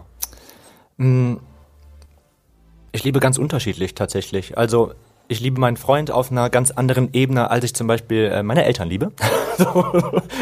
[2.92, 4.58] Ich liebe ganz unterschiedlich tatsächlich.
[4.58, 4.92] Also
[5.28, 8.64] ich liebe meinen Freund auf einer ganz anderen Ebene, als ich zum Beispiel äh, meine
[8.64, 9.12] Eltern liebe.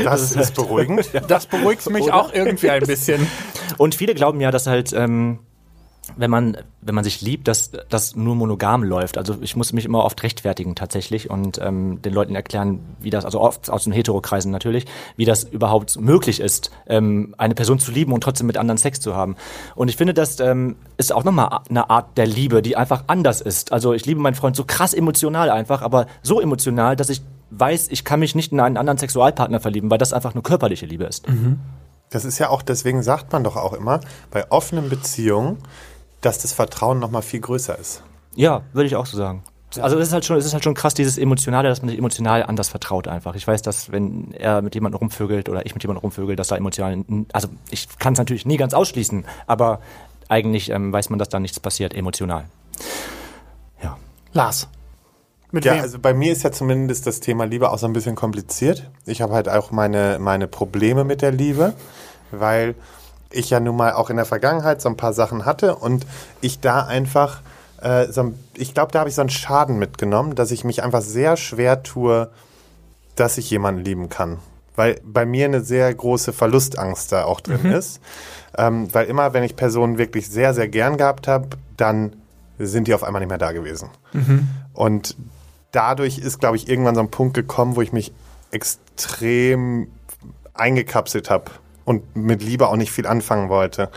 [0.05, 1.11] Das ist beruhigend.
[1.29, 3.27] Das beruhigt mich auch irgendwie ein bisschen.
[3.77, 5.41] Und viele glauben ja, dass halt, ähm,
[6.17, 9.19] wenn man, wenn man sich liebt, dass das nur monogam läuft.
[9.19, 13.25] Also ich muss mich immer oft rechtfertigen tatsächlich und ähm, den Leuten erklären, wie das,
[13.25, 17.91] also oft aus den Heterokreisen natürlich, wie das überhaupt möglich ist, ähm, eine Person zu
[17.93, 19.37] lieben und trotzdem mit anderen Sex zu haben.
[19.75, 23.41] Und ich finde, das ähm, ist auch nochmal eine Art der Liebe, die einfach anders
[23.41, 23.73] ist.
[23.73, 27.89] Also ich liebe meinen Freund so krass emotional einfach, aber so emotional, dass ich weiß,
[27.91, 31.05] ich kann mich nicht in einen anderen Sexualpartner verlieben, weil das einfach nur körperliche Liebe
[31.05, 31.27] ist.
[32.11, 35.59] Das ist ja auch, deswegen sagt man doch auch immer, bei offenen Beziehungen,
[36.21, 38.03] dass das Vertrauen noch mal viel größer ist.
[38.35, 39.43] Ja, würde ich auch so sagen.
[39.81, 41.99] Also es ist halt schon, es ist halt schon krass, dieses Emotionale, dass man sich
[41.99, 43.35] emotional anders vertraut einfach.
[43.35, 46.57] Ich weiß, dass wenn er mit jemandem rumvögelt oder ich mit jemandem rumvögel, dass da
[46.57, 49.81] emotional, also ich kann es natürlich nie ganz ausschließen, aber
[50.29, 52.45] eigentlich ähm, weiß man, dass da nichts passiert, emotional.
[53.83, 53.99] Ja.
[54.33, 54.69] Lars.
[55.51, 55.81] Mit Ja, wem?
[55.83, 58.91] also bei mir ist ja zumindest das Thema Liebe auch so ein bisschen kompliziert.
[59.07, 61.75] Ich habe halt auch meine, meine Probleme mit der Liebe,
[62.31, 62.75] weil
[63.31, 66.07] ich ja nun mal auch in der Vergangenheit so ein paar Sachen hatte und
[66.41, 67.41] ich da einfach,
[67.83, 70.83] äh, so, ein- ich glaube, da habe ich so einen Schaden mitgenommen, dass ich mich
[70.83, 72.31] einfach sehr schwer tue,
[73.17, 74.39] dass ich jemanden lieben kann.
[74.77, 78.01] Weil bei mir eine sehr große Verlustangst da auch drin ist.
[78.57, 82.15] Ähm, weil immer, wenn ich Personen wirklich sehr, sehr gern gehabt habe, dann
[82.59, 83.89] sind die auf einmal nicht mehr da gewesen.
[84.73, 85.17] Und
[85.73, 88.13] dadurch ist, glaube ich, irgendwann so ein Punkt gekommen, wo ich mich
[88.53, 89.89] extrem
[90.55, 91.51] eingekapselt habe
[91.89, 93.89] und mit Liebe auch nicht viel anfangen wollte.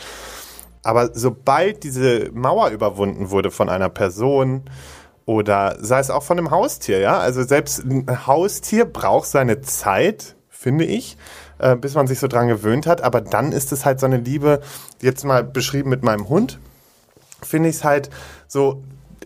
[0.81, 4.63] Aber sobald diese Mauer überwunden wurde von einer Person
[5.25, 10.35] oder sei es auch von einem Haustier, ja, also selbst ein Haustier braucht seine Zeit,
[10.49, 11.17] finde ich,
[11.59, 13.01] äh, bis man sich so dran gewöhnt hat.
[13.01, 14.61] Aber dann ist es halt so eine Liebe,
[15.01, 16.59] jetzt mal beschrieben mit meinem Hund,
[17.43, 18.09] finde ich es halt
[18.47, 18.81] so,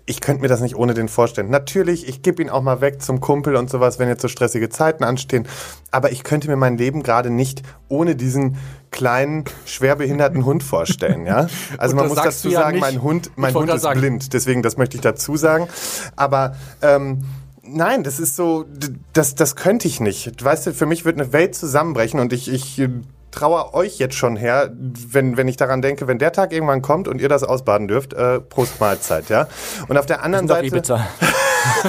[0.08, 1.50] ich könnte mir das nicht ohne den vorstellen.
[1.50, 4.70] Natürlich, ich gebe ihn auch mal weg zum Kumpel und sowas, wenn jetzt so stressige
[4.70, 5.48] Zeiten anstehen.
[5.90, 8.58] Aber ich könnte mir mein Leben gerade nicht ohne diesen
[8.92, 11.48] kleinen, schwerbehinderten Hund vorstellen, ja?
[11.78, 12.82] Also man muss dazu ja sagen, nicht.
[12.82, 14.00] mein Hund, mein Hund ist sagen.
[14.00, 15.68] blind, deswegen das möchte ich dazu sagen.
[16.16, 17.24] Aber ähm,
[17.68, 18.66] Nein, das ist so,
[19.14, 20.44] das, das könnte ich nicht.
[20.44, 22.88] Weißt du, für mich wird eine Welt zusammenbrechen und ich, ich
[23.36, 27.08] traue euch jetzt schon her, wenn, wenn ich daran denke, wenn der Tag irgendwann kommt
[27.08, 29.48] und ihr das ausbaden dürft, äh, Prost Mahlzeit, ja.
[29.88, 30.68] Und auf der anderen Doch, Seite.
[30.68, 31.08] Ibiza.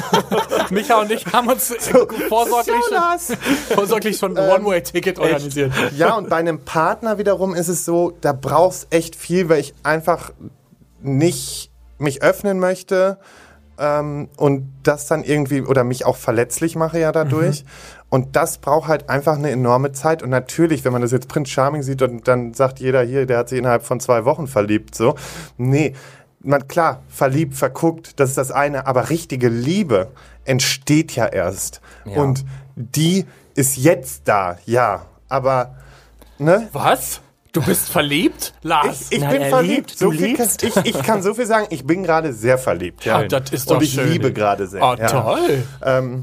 [0.71, 1.79] Micha und ich haben uns äh,
[2.29, 2.75] vorsorglich,
[3.19, 3.35] So,
[3.75, 5.73] vorsorglich schon ein One-Way-Ticket organisiert.
[5.97, 9.75] Ja, und bei einem Partner wiederum ist es so, da brauchst echt viel, weil ich
[9.83, 10.33] einfach
[11.03, 13.19] nicht mich öffnen möchte
[13.79, 17.65] ähm, und das dann irgendwie oder mich auch verletzlich mache ja dadurch.
[18.09, 20.23] Und das braucht halt einfach eine enorme Zeit.
[20.23, 23.39] Und natürlich, wenn man das jetzt Prince Charming sieht und dann sagt jeder hier, der
[23.39, 25.17] hat sich innerhalb von zwei Wochen verliebt, so.
[25.59, 25.95] Nee,
[26.41, 30.09] man, klar, verliebt, verguckt, das ist das eine, aber richtige Liebe
[30.45, 31.81] entsteht ja erst.
[32.05, 32.23] Ja.
[32.23, 32.45] Und
[32.77, 35.07] die ist jetzt da, ja.
[35.29, 35.75] Aber,
[36.39, 36.69] ne?
[36.73, 37.21] Was?
[37.57, 38.53] Du bist verliebt?
[38.63, 39.07] Lars?
[39.11, 39.91] Ich, ich Nein, bin er verliebt.
[39.91, 40.63] liebt, So du viel kann, liebst.
[40.63, 43.05] ich, ich kann so viel sagen, ich bin gerade sehr verliebt.
[43.05, 43.19] Ja.
[43.19, 44.11] Ah, das ist doch Und ich schön.
[44.13, 44.83] liebe gerade sehr.
[44.83, 45.07] Oh, ja.
[45.07, 45.63] toll.
[45.83, 46.23] Ähm,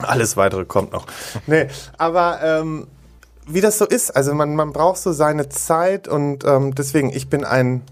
[0.00, 1.06] alles weitere kommt noch.
[1.46, 2.86] Nee, aber ähm,
[3.46, 7.28] wie das so ist, also man, man braucht so seine Zeit und ähm, deswegen, ich
[7.30, 7.82] bin ein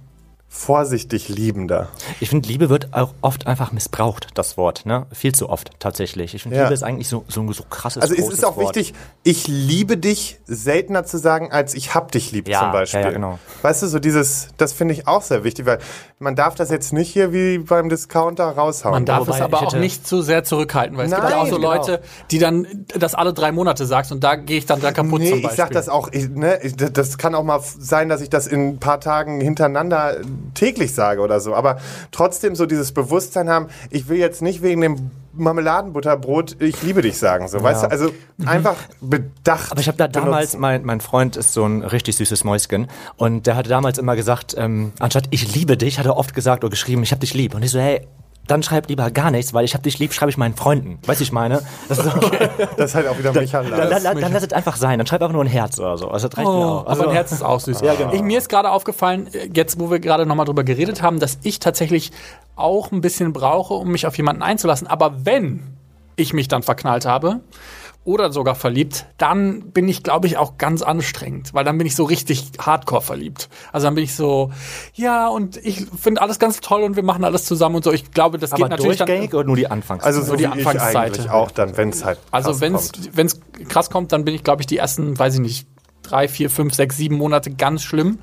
[0.58, 1.88] vorsichtig Liebender.
[2.20, 4.86] Ich finde, Liebe wird auch oft einfach missbraucht, das Wort.
[4.86, 5.06] Ne?
[5.12, 6.34] Viel zu oft tatsächlich.
[6.34, 6.62] Ich finde, Ja.
[6.64, 8.74] Liebe ist eigentlich so, so ein so krasses Also es ist auch Wort.
[8.76, 13.00] wichtig, ich liebe dich seltener zu sagen, als ich hab dich lieb Ja, zum Beispiel.
[13.00, 13.38] ja, ja, genau.
[13.62, 15.78] Weißt du, so dieses, das finde ich auch sehr wichtig, weil
[16.18, 18.94] man darf das jetzt nicht hier wie beim Discounter raushauen.
[18.94, 21.36] Man darf Wobei, es aber ich auch nicht zu sehr zurückhalten, weil es gibt ja
[21.36, 21.74] auch Nein, so genau.
[21.74, 25.20] Leute, die dann das alle drei Monate sagst und da gehe ich dann da kaputt
[25.20, 25.56] Nee, zum ich Beispiel.
[25.64, 28.68] sag das auch, ich, ne, ich, das kann auch mal sein, dass ich das in
[28.68, 30.16] ein paar Tagen hintereinander
[30.54, 31.54] täglich sage oder so.
[31.54, 31.78] Aber
[32.10, 37.18] trotzdem so dieses Bewusstsein haben, ich will jetzt nicht wegen dem Marmeladenbutterbrot, ich liebe dich
[37.18, 37.48] sagen.
[37.48, 38.10] So, weißt du, also
[38.44, 39.72] einfach bedacht.
[39.72, 40.60] Aber ich habe da damals, benutzen.
[40.60, 44.54] mein, mein Freund ist so ein richtig süßes Mäuschen und der hatte damals immer gesagt,
[44.56, 47.54] ähm, anstatt ich liebe dich, hat er oft gesagt oder geschrieben, ich hab dich lieb.
[47.54, 48.06] Und ich so, hey,
[48.46, 50.98] dann schreib lieber gar nichts, weil ich hab dich lieb, schreibe ich meinen Freunden.
[51.06, 51.62] Weißt du, ich meine?
[51.88, 52.10] Das ist so,
[52.76, 54.02] Das ist halt auch wieder Michael dann, Lars.
[54.02, 54.98] dann, dann lass es einfach sein.
[54.98, 56.08] Dann schreib einfach nur ein Herz oder so.
[56.08, 56.86] Also das reicht mir Oh, auch.
[56.86, 57.80] Also, aber ein Herz ist auch süß.
[57.80, 58.12] Ja, genau.
[58.12, 61.58] ich, mir ist gerade aufgefallen, jetzt wo wir gerade nochmal drüber geredet haben, dass ich
[61.58, 62.12] tatsächlich
[62.54, 64.86] auch ein bisschen brauche, um mich auf jemanden einzulassen.
[64.86, 65.62] Aber wenn
[66.16, 67.40] ich mich dann verknallt habe
[68.06, 71.96] oder sogar verliebt, dann bin ich, glaube ich, auch ganz anstrengend, weil dann bin ich
[71.96, 73.48] so richtig hardcore verliebt.
[73.72, 74.52] Also dann bin ich so,
[74.94, 77.92] ja, und ich finde alles ganz toll und wir machen alles zusammen und so.
[77.92, 79.40] Ich glaube, das aber geht natürlich durchgängig dann.
[79.40, 80.04] oder nur die Anfangs?
[80.04, 80.98] Also so die Anfangsseite.
[80.98, 83.16] eigentlich auch dann, wenn es halt Also krass wenn kommt.
[83.18, 85.66] es krass kommt, dann bin ich, glaube ich, die ersten, weiß ich nicht,
[86.10, 88.18] drei, vier, fünf, sechs, sieben Monate ganz schlimm,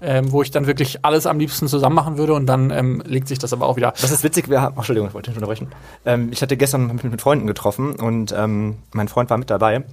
[0.00, 3.28] ähm, wo ich dann wirklich alles am liebsten zusammen machen würde und dann ähm, legt
[3.28, 3.92] sich das aber auch wieder.
[4.00, 5.68] Das ist witzig, wir haben, ach, Entschuldigung, ich wollte nicht unterbrechen.
[6.04, 9.84] Ähm, ich hatte gestern mich mit Freunden getroffen und ähm, mein Freund war mit dabei.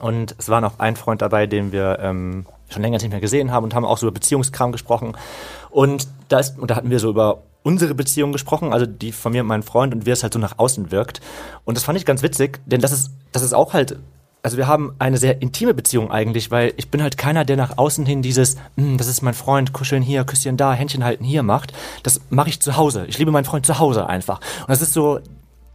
[0.00, 3.52] Und es war noch ein Freund dabei, den wir ähm, schon länger nicht mehr gesehen
[3.52, 5.16] haben und haben auch so über Beziehungskram gesprochen.
[5.70, 9.32] Und da, ist, und da hatten wir so über unsere Beziehung gesprochen, also die von
[9.32, 11.20] mir und meinem Freund und wie es halt so nach außen wirkt.
[11.64, 13.98] Und das fand ich ganz witzig, denn das ist, das ist auch halt
[14.48, 17.76] also wir haben eine sehr intime Beziehung eigentlich, weil ich bin halt keiner, der nach
[17.76, 21.42] außen hin dieses, "Hm, das ist mein Freund, kuscheln hier, Küsschen da, Händchen halten hier
[21.42, 21.74] macht.
[22.02, 23.04] Das mache ich zu Hause.
[23.08, 24.40] Ich liebe meinen Freund zu Hause einfach.
[24.60, 25.20] Und das ist so,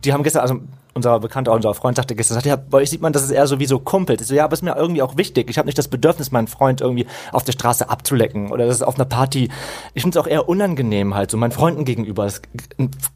[0.03, 0.59] die haben gestern, also
[0.93, 3.47] unser Bekannter, unser Freund sagte gestern, sagte, ja, bei euch sieht man, das ist eher
[3.47, 4.21] so wie so Kumpels.
[4.21, 5.49] Ich so, ja, aber ist mir irgendwie auch wichtig.
[5.49, 8.81] Ich habe nicht das Bedürfnis, meinen Freund irgendwie auf der Straße abzulecken oder das ist
[8.83, 9.49] auf einer Party.
[9.93, 12.25] Ich finde es auch eher unangenehm halt, so meinen Freunden gegenüber.
[12.25, 12.41] Es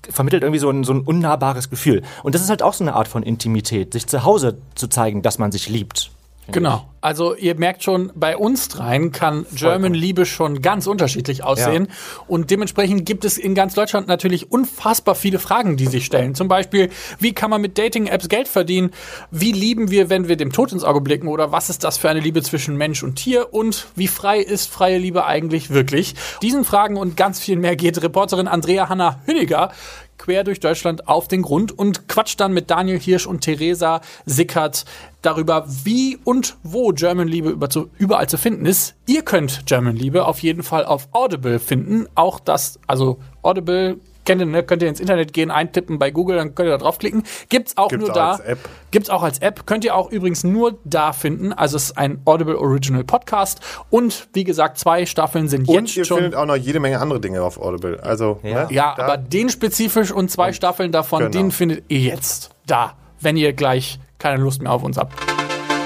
[0.10, 2.04] vermittelt irgendwie so ein, so ein unnahbares Gefühl.
[2.24, 5.22] Und das ist halt auch so eine Art von Intimität, sich zu Hause zu zeigen,
[5.22, 6.12] dass man sich liebt.
[6.52, 6.88] Genau.
[7.00, 11.88] Also ihr merkt schon, bei uns dreien kann German Liebe schon ganz unterschiedlich aussehen.
[12.28, 16.36] Und dementsprechend gibt es in ganz Deutschland natürlich unfassbar viele Fragen, die sich stellen.
[16.36, 18.92] Zum Beispiel, wie kann man mit Dating-Apps Geld verdienen?
[19.32, 21.28] Wie lieben wir, wenn wir dem Tod ins Auge blicken?
[21.28, 23.54] Oder was ist das für eine Liebe zwischen Mensch und Tier?
[23.54, 26.16] Und wie frei ist freie Liebe eigentlich wirklich?
[26.42, 29.72] Diesen Fragen und ganz viel mehr geht Reporterin Andrea Hanna Hüniger
[30.18, 34.86] quer durch Deutschland auf den Grund und quatscht dann mit Daniel Hirsch und Theresa Sickert
[35.22, 37.58] darüber, wie und wo German Liebe
[37.98, 38.96] überall zu finden ist.
[39.06, 42.08] Ihr könnt German Liebe auf jeden Fall auf Audible finden.
[42.16, 44.62] Auch das, also Audible kennt ihr, ne?
[44.62, 47.24] könnt ihr ins Internet gehen, eintippen bei Google, dann könnt ihr da draufklicken.
[47.50, 48.32] Gibt's auch Gibt's nur auch da.
[48.34, 48.60] als App.
[48.92, 49.66] Gibt's auch als App.
[49.66, 51.52] Könnt ihr auch übrigens nur da finden.
[51.54, 53.60] Also es ist ein Audible Original Podcast.
[53.90, 56.18] Und wie gesagt, zwei Staffeln sind Und jetzt ihr schon.
[56.18, 58.00] findet auch noch jede Menge andere Dinge auf Audible.
[58.04, 58.66] Also, Ja.
[58.66, 61.32] ne, Ja, aber den spezifisch und zwei Staffeln davon, genau.
[61.32, 65.14] den findet ihr jetzt da, wenn ihr gleich keine Lust mehr auf uns habt.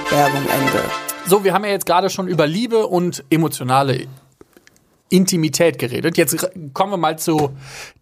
[0.09, 0.83] Werbung Ende.
[1.27, 4.07] So, wir haben ja jetzt gerade schon über Liebe und emotionale
[5.11, 6.17] Intimität geredet.
[6.17, 7.51] Jetzt kommen wir mal zu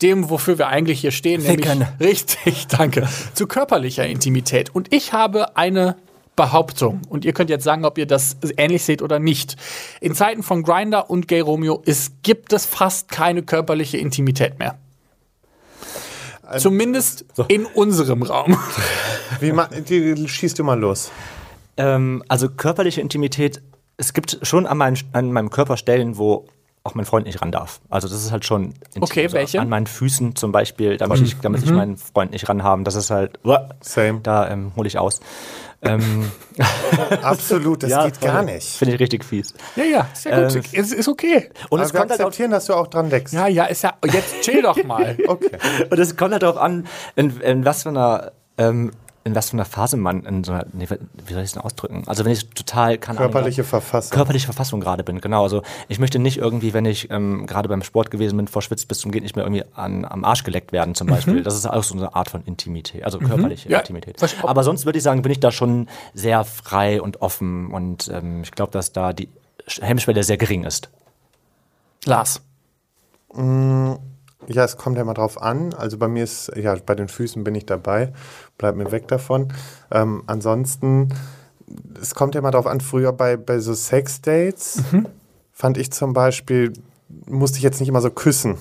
[0.02, 1.88] dem, wofür wir eigentlich hier stehen, nämlich Ficken.
[2.00, 4.74] richtig, danke, zu körperlicher Intimität.
[4.74, 5.98] Und ich habe eine
[6.36, 9.58] Behauptung und ihr könnt jetzt sagen, ob ihr das ähnlich seht oder nicht.
[10.00, 14.78] In Zeiten von Grinder und Gay Romeo es gibt es fast keine körperliche Intimität mehr.
[16.58, 18.58] Zumindest in unserem Raum.
[19.40, 21.12] Wie ma die, schießt du mal los.
[21.78, 23.62] Ähm, also körperliche Intimität,
[23.98, 26.48] es gibt schon an, meinen, an meinem Körper Stellen, wo
[26.84, 27.82] auch mein Freund nicht ran darf.
[27.90, 28.74] Also das ist halt schon.
[29.00, 29.60] Okay, also welche?
[29.60, 32.84] An meinen Füßen zum Beispiel, da möchte ich, da möchte ich meinen Freund nicht ranhaben.
[32.84, 33.40] Das ist halt,
[33.82, 34.22] Same.
[34.22, 35.20] da ähm, hole ich aus.
[35.82, 36.30] Ähm,
[37.22, 38.68] Absolut, das ja, geht gar nicht.
[38.68, 39.54] Finde ich richtig fies.
[39.76, 40.74] Ja, ja, ist ja gut.
[40.74, 41.50] Äh, es ist okay.
[41.70, 43.34] Und Aber es wir kommt halt auch akzeptieren, dass du auch dran deckst.
[43.34, 43.94] Ja, ja, ist ja.
[44.06, 45.18] Jetzt chill doch mal.
[45.28, 45.58] Okay.
[45.90, 48.92] Und es kommt halt darauf an, in, in was für einer, ähm,
[49.24, 51.62] in was für einer Phase man in so einer, nee, wie soll ich es denn
[51.62, 52.04] ausdrücken?
[52.08, 54.12] Also wenn ich total keine Ahnung, Körperliche Verfassung.
[54.12, 55.44] körperliche Verfassung gerade bin, genau.
[55.44, 58.86] Also ich möchte nicht irgendwie, wenn ich ähm, gerade beim Sport gewesen bin, vor Schwitz
[58.86, 61.44] bis zum geht nicht mehr irgendwie an, am Arsch geleckt werden zum Beispiel.
[61.44, 63.74] Das ist auch so eine Art von Intimität, also körperliche Mhm.
[63.74, 64.18] Ja, Intimität.
[64.44, 68.44] Aber sonst würde ich sagen, bin ich da schon sehr frei und offen und ähm,
[68.44, 69.30] ich glaube, dass da die
[69.82, 70.90] Hemmschwelle sehr gering ist.
[72.06, 72.42] Lars.
[74.50, 75.74] Ja, es kommt ja mal drauf an.
[75.74, 78.12] Also bei mir ist, ja, bei den Füßen bin ich dabei.
[78.58, 79.54] Bleib mir weg davon.
[79.92, 81.10] Ähm, ansonsten,
[82.02, 84.84] es kommt ja mal drauf an, früher bei, bei so Sex-Dates
[85.52, 86.74] fand ich zum Beispiel,
[87.28, 88.58] musste ich jetzt nicht immer so küssen.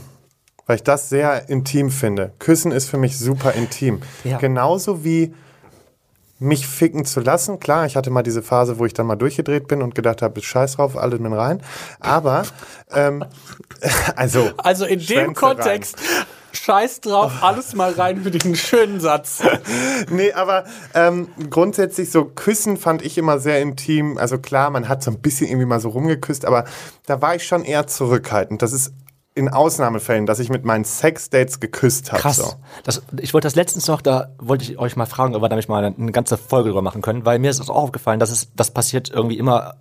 [0.66, 2.32] Weil ich das sehr intim finde.
[2.38, 4.00] Küssen ist für mich super intim.
[4.24, 4.36] Ja.
[4.36, 5.32] Genauso wie
[6.38, 7.58] mich ficken zu lassen.
[7.60, 10.40] Klar, ich hatte mal diese Phase, wo ich dann mal durchgedreht bin und gedacht habe,
[10.40, 11.62] scheiß drauf, alle mit rein.
[12.00, 12.44] Aber,
[12.92, 13.24] ähm,
[14.16, 14.50] also.
[14.56, 15.96] Also in dem Schwänze Kontext,
[16.52, 19.42] scheiß drauf, alles mal rein für diesen schönen Satz.
[20.10, 24.16] Nee, aber ähm, grundsätzlich so Küssen fand ich immer sehr intim.
[24.16, 26.64] Also klar, man hat so ein bisschen irgendwie mal so rumgeküsst, aber
[27.06, 28.62] da war ich schon eher zurückhaltend.
[28.62, 28.92] Das ist
[29.38, 32.20] in Ausnahmefällen, dass ich mit meinen Sexdates geküsst habe.
[32.20, 32.36] Krass.
[32.36, 32.52] So.
[32.82, 35.68] Das, ich wollte das letztens noch, da wollte ich euch mal fragen, ob wir damit
[35.68, 38.30] mal eine, eine ganze Folge drüber machen können, weil mir ist es auch aufgefallen, dass
[38.30, 39.76] es, das passiert irgendwie immer,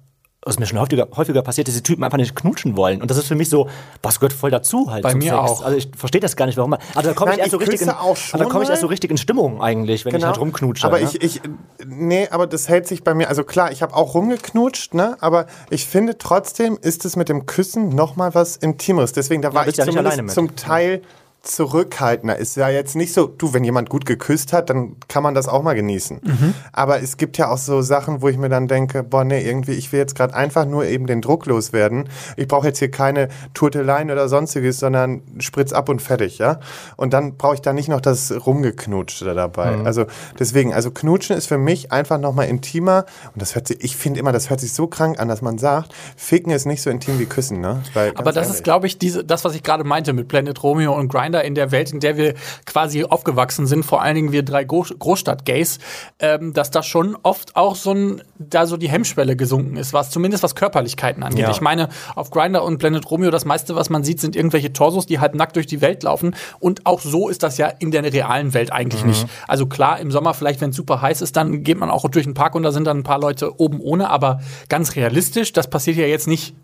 [0.47, 3.01] was mir schon häufiger, häufiger passiert, dass die Typen einfach nicht knutschen wollen.
[3.01, 3.67] Und das ist für mich so,
[4.01, 5.38] was gehört voll dazu halt Bei zum mir Sex.
[5.38, 5.62] auch.
[5.63, 7.67] Also ich verstehe das gar nicht, warum man, also da komme ich erst so ich
[7.67, 10.86] richtig in, da komme ich erst so richtig in Stimmung eigentlich, wenn ich halt rumknutsche.
[10.88, 11.05] Aber ne?
[11.05, 11.41] ich, ich,
[11.86, 15.47] nee, aber das hält sich bei mir, also klar, ich habe auch rumgeknutscht, ne, aber
[15.69, 19.12] ich finde trotzdem ist es mit dem Küssen nochmal was Intimeres.
[19.12, 20.33] Deswegen, da war ich bist ja nicht zumindest alleine mit.
[20.33, 21.01] zum Teil
[21.41, 22.38] zurückhaltender.
[22.38, 25.47] Ist ja jetzt nicht so, du, wenn jemand gut geküsst hat, dann kann man das
[25.47, 26.19] auch mal genießen.
[26.23, 26.54] Mhm.
[26.73, 29.73] Aber es gibt ja auch so Sachen, wo ich mir dann denke, boah, nee, irgendwie,
[29.73, 32.10] ich will jetzt gerade einfach nur eben den Druck loswerden.
[32.36, 36.60] Ich brauche jetzt hier keine Turteleien oder sonstiges, sondern spritz ab und fertig, ja.
[36.97, 39.78] Und dann brauche ich da nicht noch das Rumgeknutschte dabei.
[39.78, 39.86] Mhm.
[39.86, 40.06] Also
[40.38, 43.06] deswegen, also Knutschen ist für mich einfach nochmal intimer.
[43.34, 45.58] Und das hört sich, ich finde immer, das hört sich so krank an, dass man
[45.58, 47.82] sagt, Ficken ist nicht so intim wie Küssen, ne?
[47.93, 48.58] Weil, Aber das ehrlich.
[48.58, 51.55] ist, glaube ich, diese, das, was ich gerade meinte mit Planet Romeo und Grinder in
[51.55, 52.35] der Welt, in der wir
[52.65, 55.79] quasi aufgewachsen sind, vor allen Dingen wir drei Groß Großstadt-Gays,
[56.19, 60.09] ähm, dass da schon oft auch so ein, da so die Hemmschwelle gesunken ist, was
[60.09, 61.43] zumindest was Körperlichkeiten angeht.
[61.43, 61.51] Ja.
[61.51, 65.05] Ich meine, auf Grinder und Planet Romeo, das meiste, was man sieht, sind irgendwelche Torsos,
[65.05, 66.35] die halb nackt durch die Welt laufen.
[66.59, 69.27] Und auch so ist das ja in der realen Welt eigentlich nicht.
[69.47, 72.25] Also klar, im Sommer vielleicht, wenn es super heiß ist, dann geht man auch durch
[72.25, 75.69] den Park und da sind dann ein paar Leute oben ohne, aber ganz realistisch, das
[75.69, 76.55] passiert ja jetzt nicht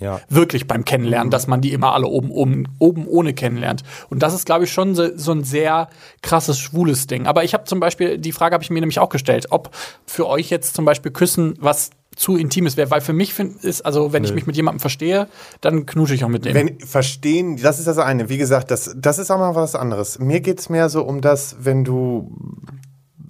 [0.00, 0.20] ja.
[0.28, 3.82] wirklich beim Kennenlernen, dass man die immer alle oben, oben, oben ohne kennenlernt.
[4.08, 5.88] Und das ist, glaube ich, schon so, so ein sehr
[6.22, 7.26] krasses, schwules Ding.
[7.26, 9.70] Aber ich habe zum Beispiel, die Frage habe ich mir nämlich auch gestellt, ob
[10.06, 13.82] für euch jetzt zum Beispiel Küssen was zu Intimes wäre, weil für mich find, ist,
[13.82, 15.28] also wenn ich mich mit jemandem verstehe,
[15.60, 16.54] dann knusche ich auch mit dem.
[16.54, 18.28] Wenn verstehen, das ist das eine.
[18.28, 20.18] Wie gesagt, das, das ist auch mal was anderes.
[20.18, 22.30] Mir geht es mehr so um das, wenn du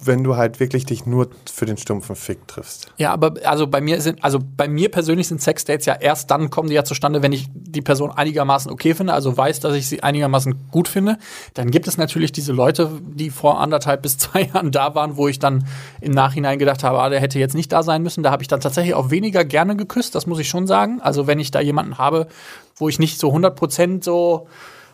[0.03, 2.91] wenn du halt wirklich dich nur für den stumpfen Fick triffst.
[2.97, 6.49] Ja, aber also bei mir sind, also bei mir persönlich sind Sexdates ja erst dann
[6.49, 9.87] kommen die ja zustande, wenn ich die Person einigermaßen okay finde, also weiß, dass ich
[9.87, 11.17] sie einigermaßen gut finde.
[11.53, 15.27] Dann gibt es natürlich diese Leute, die vor anderthalb bis zwei Jahren da waren, wo
[15.27, 15.65] ich dann
[16.01, 18.23] im Nachhinein gedacht habe, ah, der hätte jetzt nicht da sein müssen.
[18.23, 21.01] Da habe ich dann tatsächlich auch weniger gerne geküsst, das muss ich schon sagen.
[21.01, 22.27] Also wenn ich da jemanden habe,
[22.75, 24.47] wo ich nicht so 100 Prozent so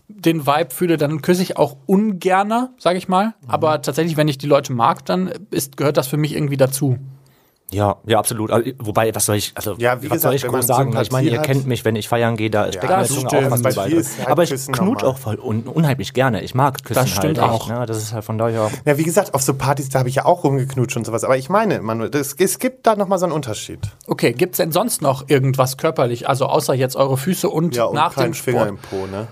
[0.09, 3.33] den Vibe fühle, dann küsse ich auch ungerner, sage ich mal.
[3.47, 6.97] Aber tatsächlich, wenn ich die Leute mag, dann ist, gehört das für mich irgendwie dazu.
[7.69, 8.49] Ja, ja, absolut.
[8.49, 10.97] Also, wobei, was soll ich, also, Ja, wie was soll gesagt, ich wenn groß sagen?
[11.01, 13.51] Ich meine, ihr hat- kennt mich, wenn ich feiern gehe, da steckt meine Zunge auch
[13.51, 15.03] was Bei halt Aber ich normal.
[15.03, 16.41] auch voll un unheimlich gerne.
[16.43, 17.67] Ich mag Küssen Das stimmt halt auch.
[17.69, 17.85] Echt, ne?
[17.85, 18.71] Das ist halt von daher auch.
[18.85, 21.25] Ja, wie gesagt, auf so Partys, da habe ich ja auch rumgeknutscht und sowas.
[21.25, 23.79] Aber ich meine, Manuel, das, es gibt da nochmal so einen Unterschied.
[24.07, 27.95] Okay, gibt's denn sonst noch irgendwas körperlich, also außer jetzt eure Füße und Ja, und
[27.95, 28.69] nach kein dem Finger Sport?
[28.69, 29.27] im Po, ne?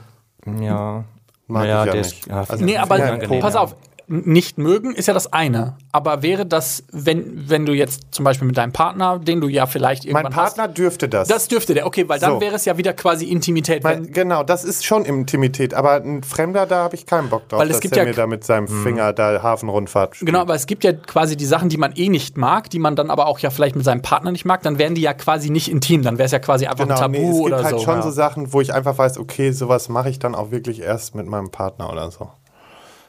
[0.45, 1.03] Ja.
[1.47, 2.19] Mag Naja, ich ja der nicht.
[2.19, 3.75] ist- ja, Also- Nee, aber pass auf,
[4.07, 5.77] nicht mögen ist ja das eine.
[5.91, 9.65] Aber wäre das, wenn, wenn du jetzt zum Beispiel mit deinem Partner, den du ja
[9.65, 11.21] vielleicht irgendwann Mein Partner dürfte das.
[11.29, 12.41] hast, das dürfte der, okay, weil dann So.
[12.41, 13.83] wäre es ja wieder quasi Intimität.
[13.83, 17.59] mein, genau, das ist schon Intimität, aber ein Fremder, da habe ich keinen Bock drauf,
[17.59, 20.27] Weil es dass gibt er ja- mir da mit seinem Finger da Hafenrundfahrt spielt.
[20.27, 22.95] genau, aber es gibt ja quasi die Sachen, die man eh nicht mag, die man
[22.95, 25.49] dann aber auch ja vielleicht mit seinem Partner nicht mag, dann wären die ja quasi
[25.49, 27.63] nicht intim, dann wäre es ja quasi einfach Genau, ein nee, Tabu es gibt oder
[27.63, 27.83] halt so.
[27.83, 28.01] schon Ja.
[28.03, 31.25] so Sachen, wo ich einfach weiß, okay, sowas mache ich dann auch wirklich erst mit
[31.27, 32.29] meinem Partner oder so.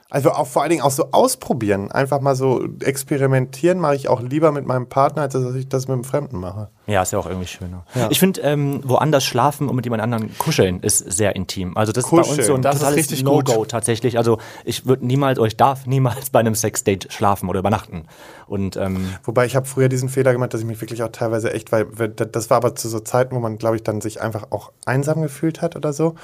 [0.08, 4.20] Also auch vor allen Dingen auch so ausprobieren, einfach mal so experimentieren mache ich auch
[4.20, 6.68] lieber mit meinem Partner, als dass ich das mit einem Fremden mache.
[6.86, 7.84] Ja, ist ja auch irgendwie schöner.
[8.10, 11.76] Ich finde, ähm, woanders schlafen und mit jemand anderen kuscheln ist sehr intim.
[11.76, 13.70] Also das ist bei Kuscheln, uns so ein das ist totales richtig No-Go gut.
[13.72, 14.16] tatsächlich.
[14.16, 18.04] Also ich würde niemals, oder ich darf niemals bei einem Sexdate schlafen oder übernachten.
[18.46, 21.52] Und ähm, Wobei ich habe früher diesen Fehler gemacht, dass ich mich wirklich auch teilweise
[21.52, 24.22] echt, weil weil das war aber zu so Zeiten, wo man, glaube ich, dann sich
[24.22, 26.14] einfach auch einsam gefühlt hat oder so,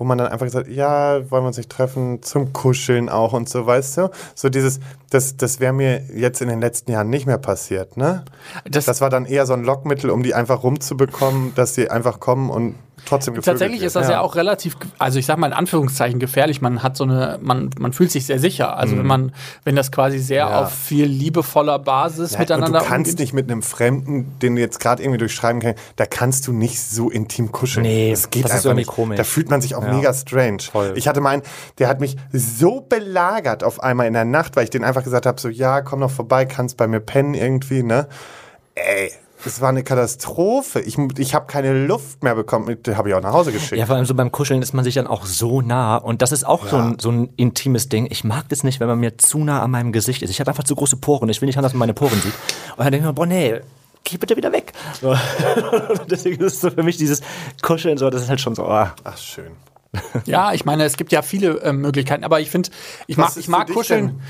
[0.00, 3.50] wo man dann einfach gesagt, ja, wollen wir uns nicht treffen, zum Kuscheln auch und
[3.50, 4.10] so, weißt du?
[4.34, 4.80] So dieses,
[5.10, 8.24] das, das wäre mir jetzt in den letzten Jahren nicht mehr passiert, ne?
[8.68, 12.18] Das- Das, war dann eher so ein Lockmittel, um die einfach rumzubekommen, dass sie einfach
[12.18, 12.76] kommen und
[13.06, 13.86] trotzdem gevögelt Tatsächlich wird.
[13.88, 14.20] ist das ja.
[14.20, 16.60] auch relativ, also ich sag mal in Anführungszeichen gefährlich.
[16.60, 18.76] Man hat so eine, man, man fühlt sich sehr sicher.
[18.76, 19.32] Also wenn man,
[19.64, 20.50] wenn das quasi sehr Mhm.
[20.50, 20.62] Ja.
[20.62, 23.20] auf viel liebevoller Basis Ja, miteinander und du kannst umgeht.
[23.20, 26.80] nicht mit einem Fremden, den du jetzt gerade irgendwie durchschreiben kannst, da kannst du nicht
[26.80, 27.84] so intim kuscheln.
[27.84, 28.88] Nee, das geht das ist einfach irgendwie nicht.
[28.90, 29.16] komisch.
[29.18, 30.58] Da fühlt man sich auch mega strange.
[30.94, 31.42] Ich hatte meinen,
[31.78, 35.26] der hat mich so belagert auf einmal in der Nacht, weil ich den einfach gesagt
[35.26, 38.08] habe, so ja, komm noch vorbei, kannst bei mir pennen irgendwie, ne?
[38.74, 39.10] Ey,
[39.44, 40.80] das war eine Katastrophe.
[40.80, 42.82] Ich, ich habe keine Luft mehr bekommen.
[42.82, 43.78] Den habe ich auch nach Hause geschickt.
[43.78, 45.96] ja, vor allem so beim Kuscheln ist man sich dann auch so nah.
[45.96, 48.06] Und das ist auch so, ein, so ein intimes Ding.
[48.10, 50.30] Ich mag das nicht, wenn man mir zu nah an meinem Gesicht ist.
[50.30, 51.28] Ich habe einfach zu große Poren.
[51.28, 52.34] Ich will nicht haben, dass man meine Poren sieht.
[52.76, 53.60] Und dann denke ich mir, boah, nee,
[54.04, 54.72] geh bitte wieder weg.
[55.00, 55.16] So.
[56.10, 57.20] Deswegen ist es so für mich dieses
[57.62, 58.94] Kuscheln so, das ist halt schon so, ah.
[59.04, 59.52] Ach, schön.
[60.24, 62.70] Ja, ich meine, es gibt ja viele äh, Möglichkeiten, aber ich finde,
[63.08, 64.20] ich mag, ich mag kuscheln.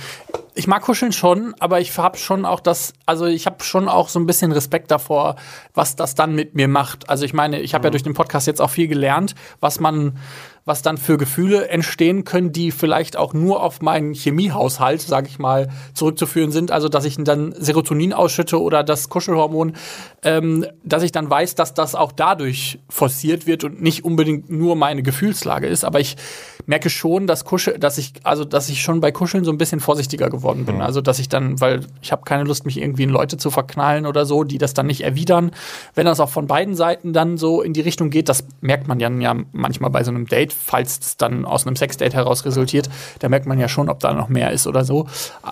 [0.54, 4.08] Ich mag kuscheln schon, aber ich habe schon auch das, also ich habe schon auch
[4.08, 5.36] so ein bisschen Respekt davor,
[5.74, 7.08] was das dann mit mir macht.
[7.10, 7.84] Also ich meine, ich habe Mhm.
[7.86, 10.16] ja durch den Podcast jetzt auch viel gelernt, was man,
[10.64, 15.38] was dann für Gefühle entstehen können, die vielleicht auch nur auf meinen Chemiehaushalt, sage ich
[15.38, 16.70] mal, zurückzuführen sind.
[16.70, 19.74] Also dass ich dann Serotonin ausschütte oder das Kuschelhormon,
[20.22, 24.76] ähm, dass ich dann weiß, dass das auch dadurch forciert wird und nicht unbedingt nur
[24.76, 25.84] meine Gefühlslage ist.
[25.84, 26.16] Aber ich
[26.66, 29.80] merke schon, dass Kuschel, dass ich, also dass ich schon bei Kuscheln so ein bisschen
[29.80, 30.80] vorsichtiger geworden bin.
[30.80, 34.06] Also dass ich dann, weil ich habe keine Lust, mich irgendwie in Leute zu verknallen
[34.06, 35.50] oder so, die das dann nicht erwidern.
[35.94, 39.00] Wenn das auch von beiden Seiten dann so in die Richtung geht, das merkt man
[39.00, 39.10] ja
[39.52, 42.88] manchmal bei so einem Date, falls es dann aus einem Sexdate heraus resultiert,
[43.18, 45.06] da merkt man ja schon, ob da noch mehr ist oder so.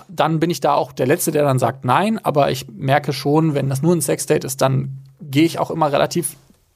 [0.07, 3.53] Dann bin ich da auch der Letzte, der dann sagt nein, aber ich merke schon,
[3.53, 6.35] wenn das nur ein Sexdate ist, dann gehe ich auch immer relativ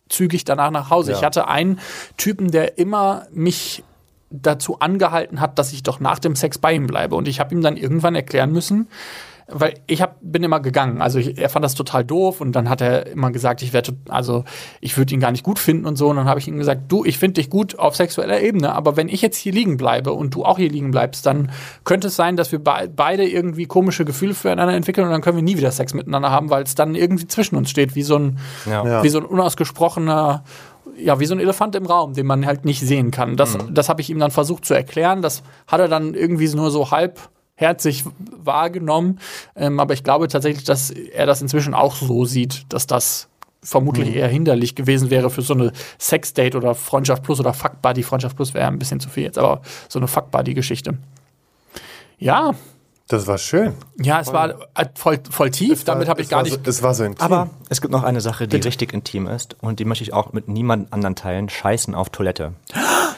[0.09, 1.11] zügig danach nach Hause.
[1.13, 1.79] Ich hatte einen
[2.17, 3.83] Typen, der immer mich
[4.29, 7.15] dazu angehalten hat, dass ich doch nach dem Sex bei ihm bleibe.
[7.15, 8.87] Und ich habe ihm dann irgendwann erklären müssen,
[9.47, 11.01] weil ich hab, bin immer gegangen.
[11.01, 13.93] Also ich, er fand das total doof und dann hat er immer gesagt, ich werde,
[14.09, 14.43] also
[14.81, 16.09] ich würde ihn gar nicht gut finden und so.
[16.09, 18.95] Und dann habe ich ihm gesagt, du, ich finde dich gut auf sexueller Ebene, aber
[18.97, 21.51] wenn ich jetzt hier liegen bleibe und du auch hier liegen bleibst, dann
[21.83, 25.37] könnte es sein, dass wir be beide irgendwie komische Gefühle füreinander entwickeln und dann können
[25.37, 28.17] wir nie wieder Sex miteinander haben, weil es dann irgendwie zwischen uns steht, wie so
[28.17, 28.39] ein,
[28.69, 29.03] Ja.
[29.03, 30.43] wie so ein unausgesprochener
[30.97, 33.35] ja, wie so ein Elefant im Raum, den man halt nicht sehen kann.
[33.35, 35.21] Das, das habe ich ihm dann versucht zu erklären.
[35.21, 36.91] Das hat er dann irgendwie nur so
[37.57, 39.19] halbherzig wahrgenommen.
[39.55, 43.29] Ähm, aber ich glaube tatsächlich, dass er das inzwischen auch so sieht, dass das
[43.61, 48.03] vermutlich eher hinderlich gewesen wäre für so eine Sexdate oder Freundschaft Plus oder Fuck Buddy.
[48.03, 50.97] Freundschaft Plus wäre ein bisschen zu viel jetzt, aber so eine Fuck Buddy-Geschichte.
[52.17, 52.51] Ja,
[53.07, 53.73] Das war schön.
[54.01, 55.85] ja, es war äh, voll, voll tief.
[55.85, 56.55] Damit habe ich gar war nicht.
[56.65, 57.23] So, es war so intim.
[57.23, 60.33] Aber es gibt noch eine Sache, die richtig intim ist und die möchte ich auch
[60.33, 61.47] mit niemand anderen teilen.
[61.47, 62.53] Scheißen auf Toilette.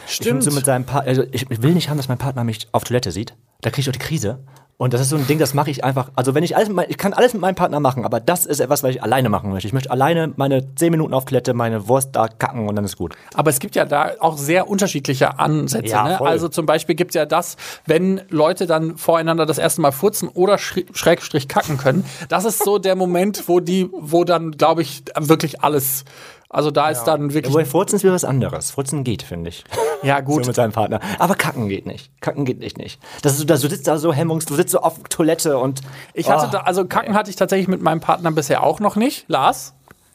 [0.07, 2.67] Ich, find so mit seinem Pa- also ich will nicht haben, dass mein Partner mich
[2.71, 3.35] auf Toilette sieht.
[3.61, 4.39] Da kriege ich auch die Krise.
[4.77, 6.11] Und das ist so ein Ding, das mache ich einfach.
[6.15, 8.45] Also wenn ich alles, mit mein, ich kann alles mit meinem Partner machen, aber das
[8.45, 9.65] ist etwas, was ich alleine machen möchte.
[9.67, 12.97] Ich möchte alleine meine 10 Minuten auf Toilette, meine Wurst da kacken und dann ist
[12.97, 13.15] gut.
[13.33, 15.87] Aber es gibt ja da auch sehr unterschiedliche Ansätze.
[15.87, 16.21] Ja, ne?
[16.21, 20.27] Also zum Beispiel gibt es ja das, wenn Leute dann voreinander das erste Mal furzen
[20.27, 22.03] oder Schrägstrich kacken können.
[22.27, 26.03] Das ist so der Moment, wo die, wo dann, glaube ich, wirklich alles.
[26.49, 27.53] Also da ist dann wirklich.
[27.53, 28.71] Wobei Furzen ist wieder was anderes.
[28.71, 29.63] Furzen geht, finde ich.
[30.03, 30.45] Ja, So gut.
[30.47, 30.99] mit seinem Partner.
[31.19, 32.09] Aber kacken geht nicht.
[32.21, 32.77] Kacken geht nicht.
[32.77, 32.99] nicht.
[33.23, 35.81] Das ist so, da- du sitzt da so hemmungs, du sitzt so auf Toilette und.
[36.13, 36.51] Ich hatte Oh.
[36.51, 39.25] da, also Kacken hatte ich tatsächlich mit meinem Partner bisher auch noch nicht.
[39.27, 39.73] Lars?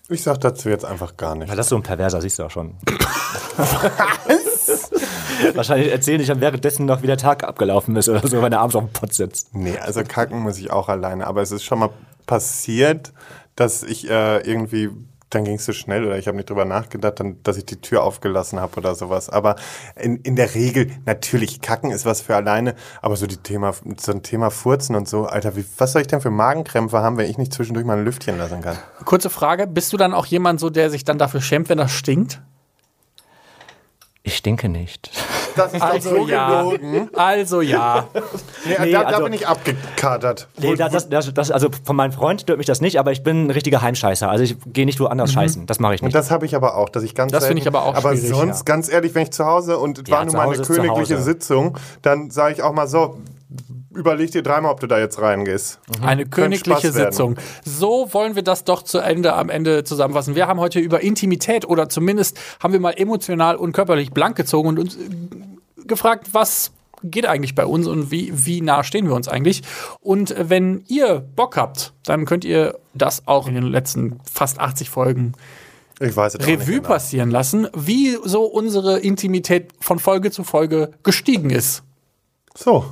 [0.08, 1.48] Ich sag dazu jetzt einfach gar nicht.
[1.50, 2.74] Ja, das ist so ein Perverser, siehst du auch schon.
[5.54, 8.60] Wahrscheinlich erzählen ich dann währenddessen noch, wie der Tag abgelaufen ist oder so, wenn er
[8.60, 9.54] abends auf dem Pott sitzt.
[9.54, 11.26] Nee, also kacken muss ich auch alleine.
[11.26, 11.90] Aber es ist schon mal
[12.26, 13.12] passiert,
[13.56, 14.90] dass ich äh, irgendwie,
[15.30, 17.80] dann ging es so schnell oder ich habe nicht drüber nachgedacht, dann, dass ich die
[17.80, 19.30] Tür aufgelassen habe oder sowas.
[19.30, 19.56] Aber
[19.96, 24.12] in, in der Regel, natürlich, kacken ist was für alleine, aber so, die Thema, so
[24.12, 27.30] ein Thema Furzen und so, Alter, wie, was soll ich denn für Magenkrämpfe haben, wenn
[27.30, 28.76] ich nicht zwischendurch mal ein Lüftchen lassen kann?
[29.04, 31.92] Kurze Frage, bist du dann auch jemand so, der sich dann dafür schämt, wenn das
[31.92, 32.42] stinkt?
[34.22, 35.10] Ich stinke nicht.
[35.56, 36.72] Das ist Also ja.
[37.14, 38.06] Also ja.
[38.64, 40.48] Nee, Nee, da, da also- bin ich abgekatert.
[40.58, 43.22] Nee, das, das, das, das, also von meinem Freund stört mich das nicht, aber ich
[43.22, 44.28] bin ein richtiger Heimscheißer.
[44.28, 45.66] Also ich gehe nicht woanders scheißen.
[45.66, 46.14] Das mache ich Und nicht.
[46.14, 48.58] das habe ich aber auch, dass ich ganz Das finde ich aber auch Aber sonst,
[48.58, 48.64] ja.
[48.64, 50.62] ganz ehrlich, wenn ich zu Hause und es Ja, war nun zu mal eine Hause
[50.62, 51.18] ist zu königliche.
[51.20, 53.18] Sitzung, dann sage ich auch mal so,
[53.94, 55.80] überleg dir dreimal, ob du da jetzt reingehst.
[56.02, 56.92] Eine königliche.
[56.92, 57.36] Sitzung.
[57.64, 60.34] So wollen wir das doch zu Ende am Ende zusammenfassen.
[60.34, 64.68] Wir haben heute über Intimität oder zumindest haben wir mal emotional und körperlich blank gezogen
[64.68, 65.00] und uns äh,
[65.86, 66.72] gefragt, was
[67.02, 69.62] geht eigentlich bei uns und wie, wie nah stehen wir uns eigentlich.
[70.00, 74.90] Und wenn ihr Bock habt, dann könnt ihr das auch in den letzten fast 80
[74.90, 75.32] Folgen
[75.98, 76.88] Ich weiß es Revue genau.
[76.88, 81.82] passieren lassen, wie so unsere Intimität von Folge zu Folge gestiegen ist.
[82.54, 82.84] So.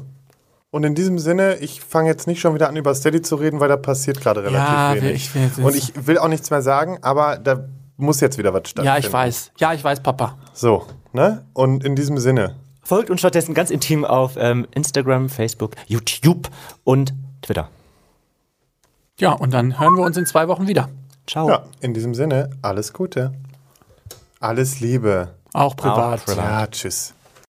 [0.70, 3.58] Und in diesem Sinne, ich fange jetzt nicht schon wieder an, über Steady zu reden,
[3.58, 5.14] weil da passiert gerade relativ Ja, wenig.
[5.14, 7.64] ich will und ich will auch nichts mehr sagen, aber da
[7.96, 8.86] muss jetzt wieder was stattfinden.
[8.86, 9.52] Ja, ich weiß.
[9.58, 10.36] Ja, ich weiß, Papa.
[10.52, 11.44] So, ne?
[11.54, 16.48] Und in diesem Sinne, Folgt uns stattdessen ganz intim auf ähm, Instagram, Facebook, YouTube
[16.84, 17.12] und
[17.42, 17.68] Twitter.
[19.20, 20.88] Ja, und dann hören wir uns in zwei Wochen wieder.
[21.26, 21.50] Ciao.
[21.50, 23.32] ja, in diesem Sinne, alles Gute.
[24.40, 25.34] Alles Liebe.
[25.52, 26.24] Auch privat.
[26.24, 26.38] privat.
[26.38, 27.12] Ja, tschüss.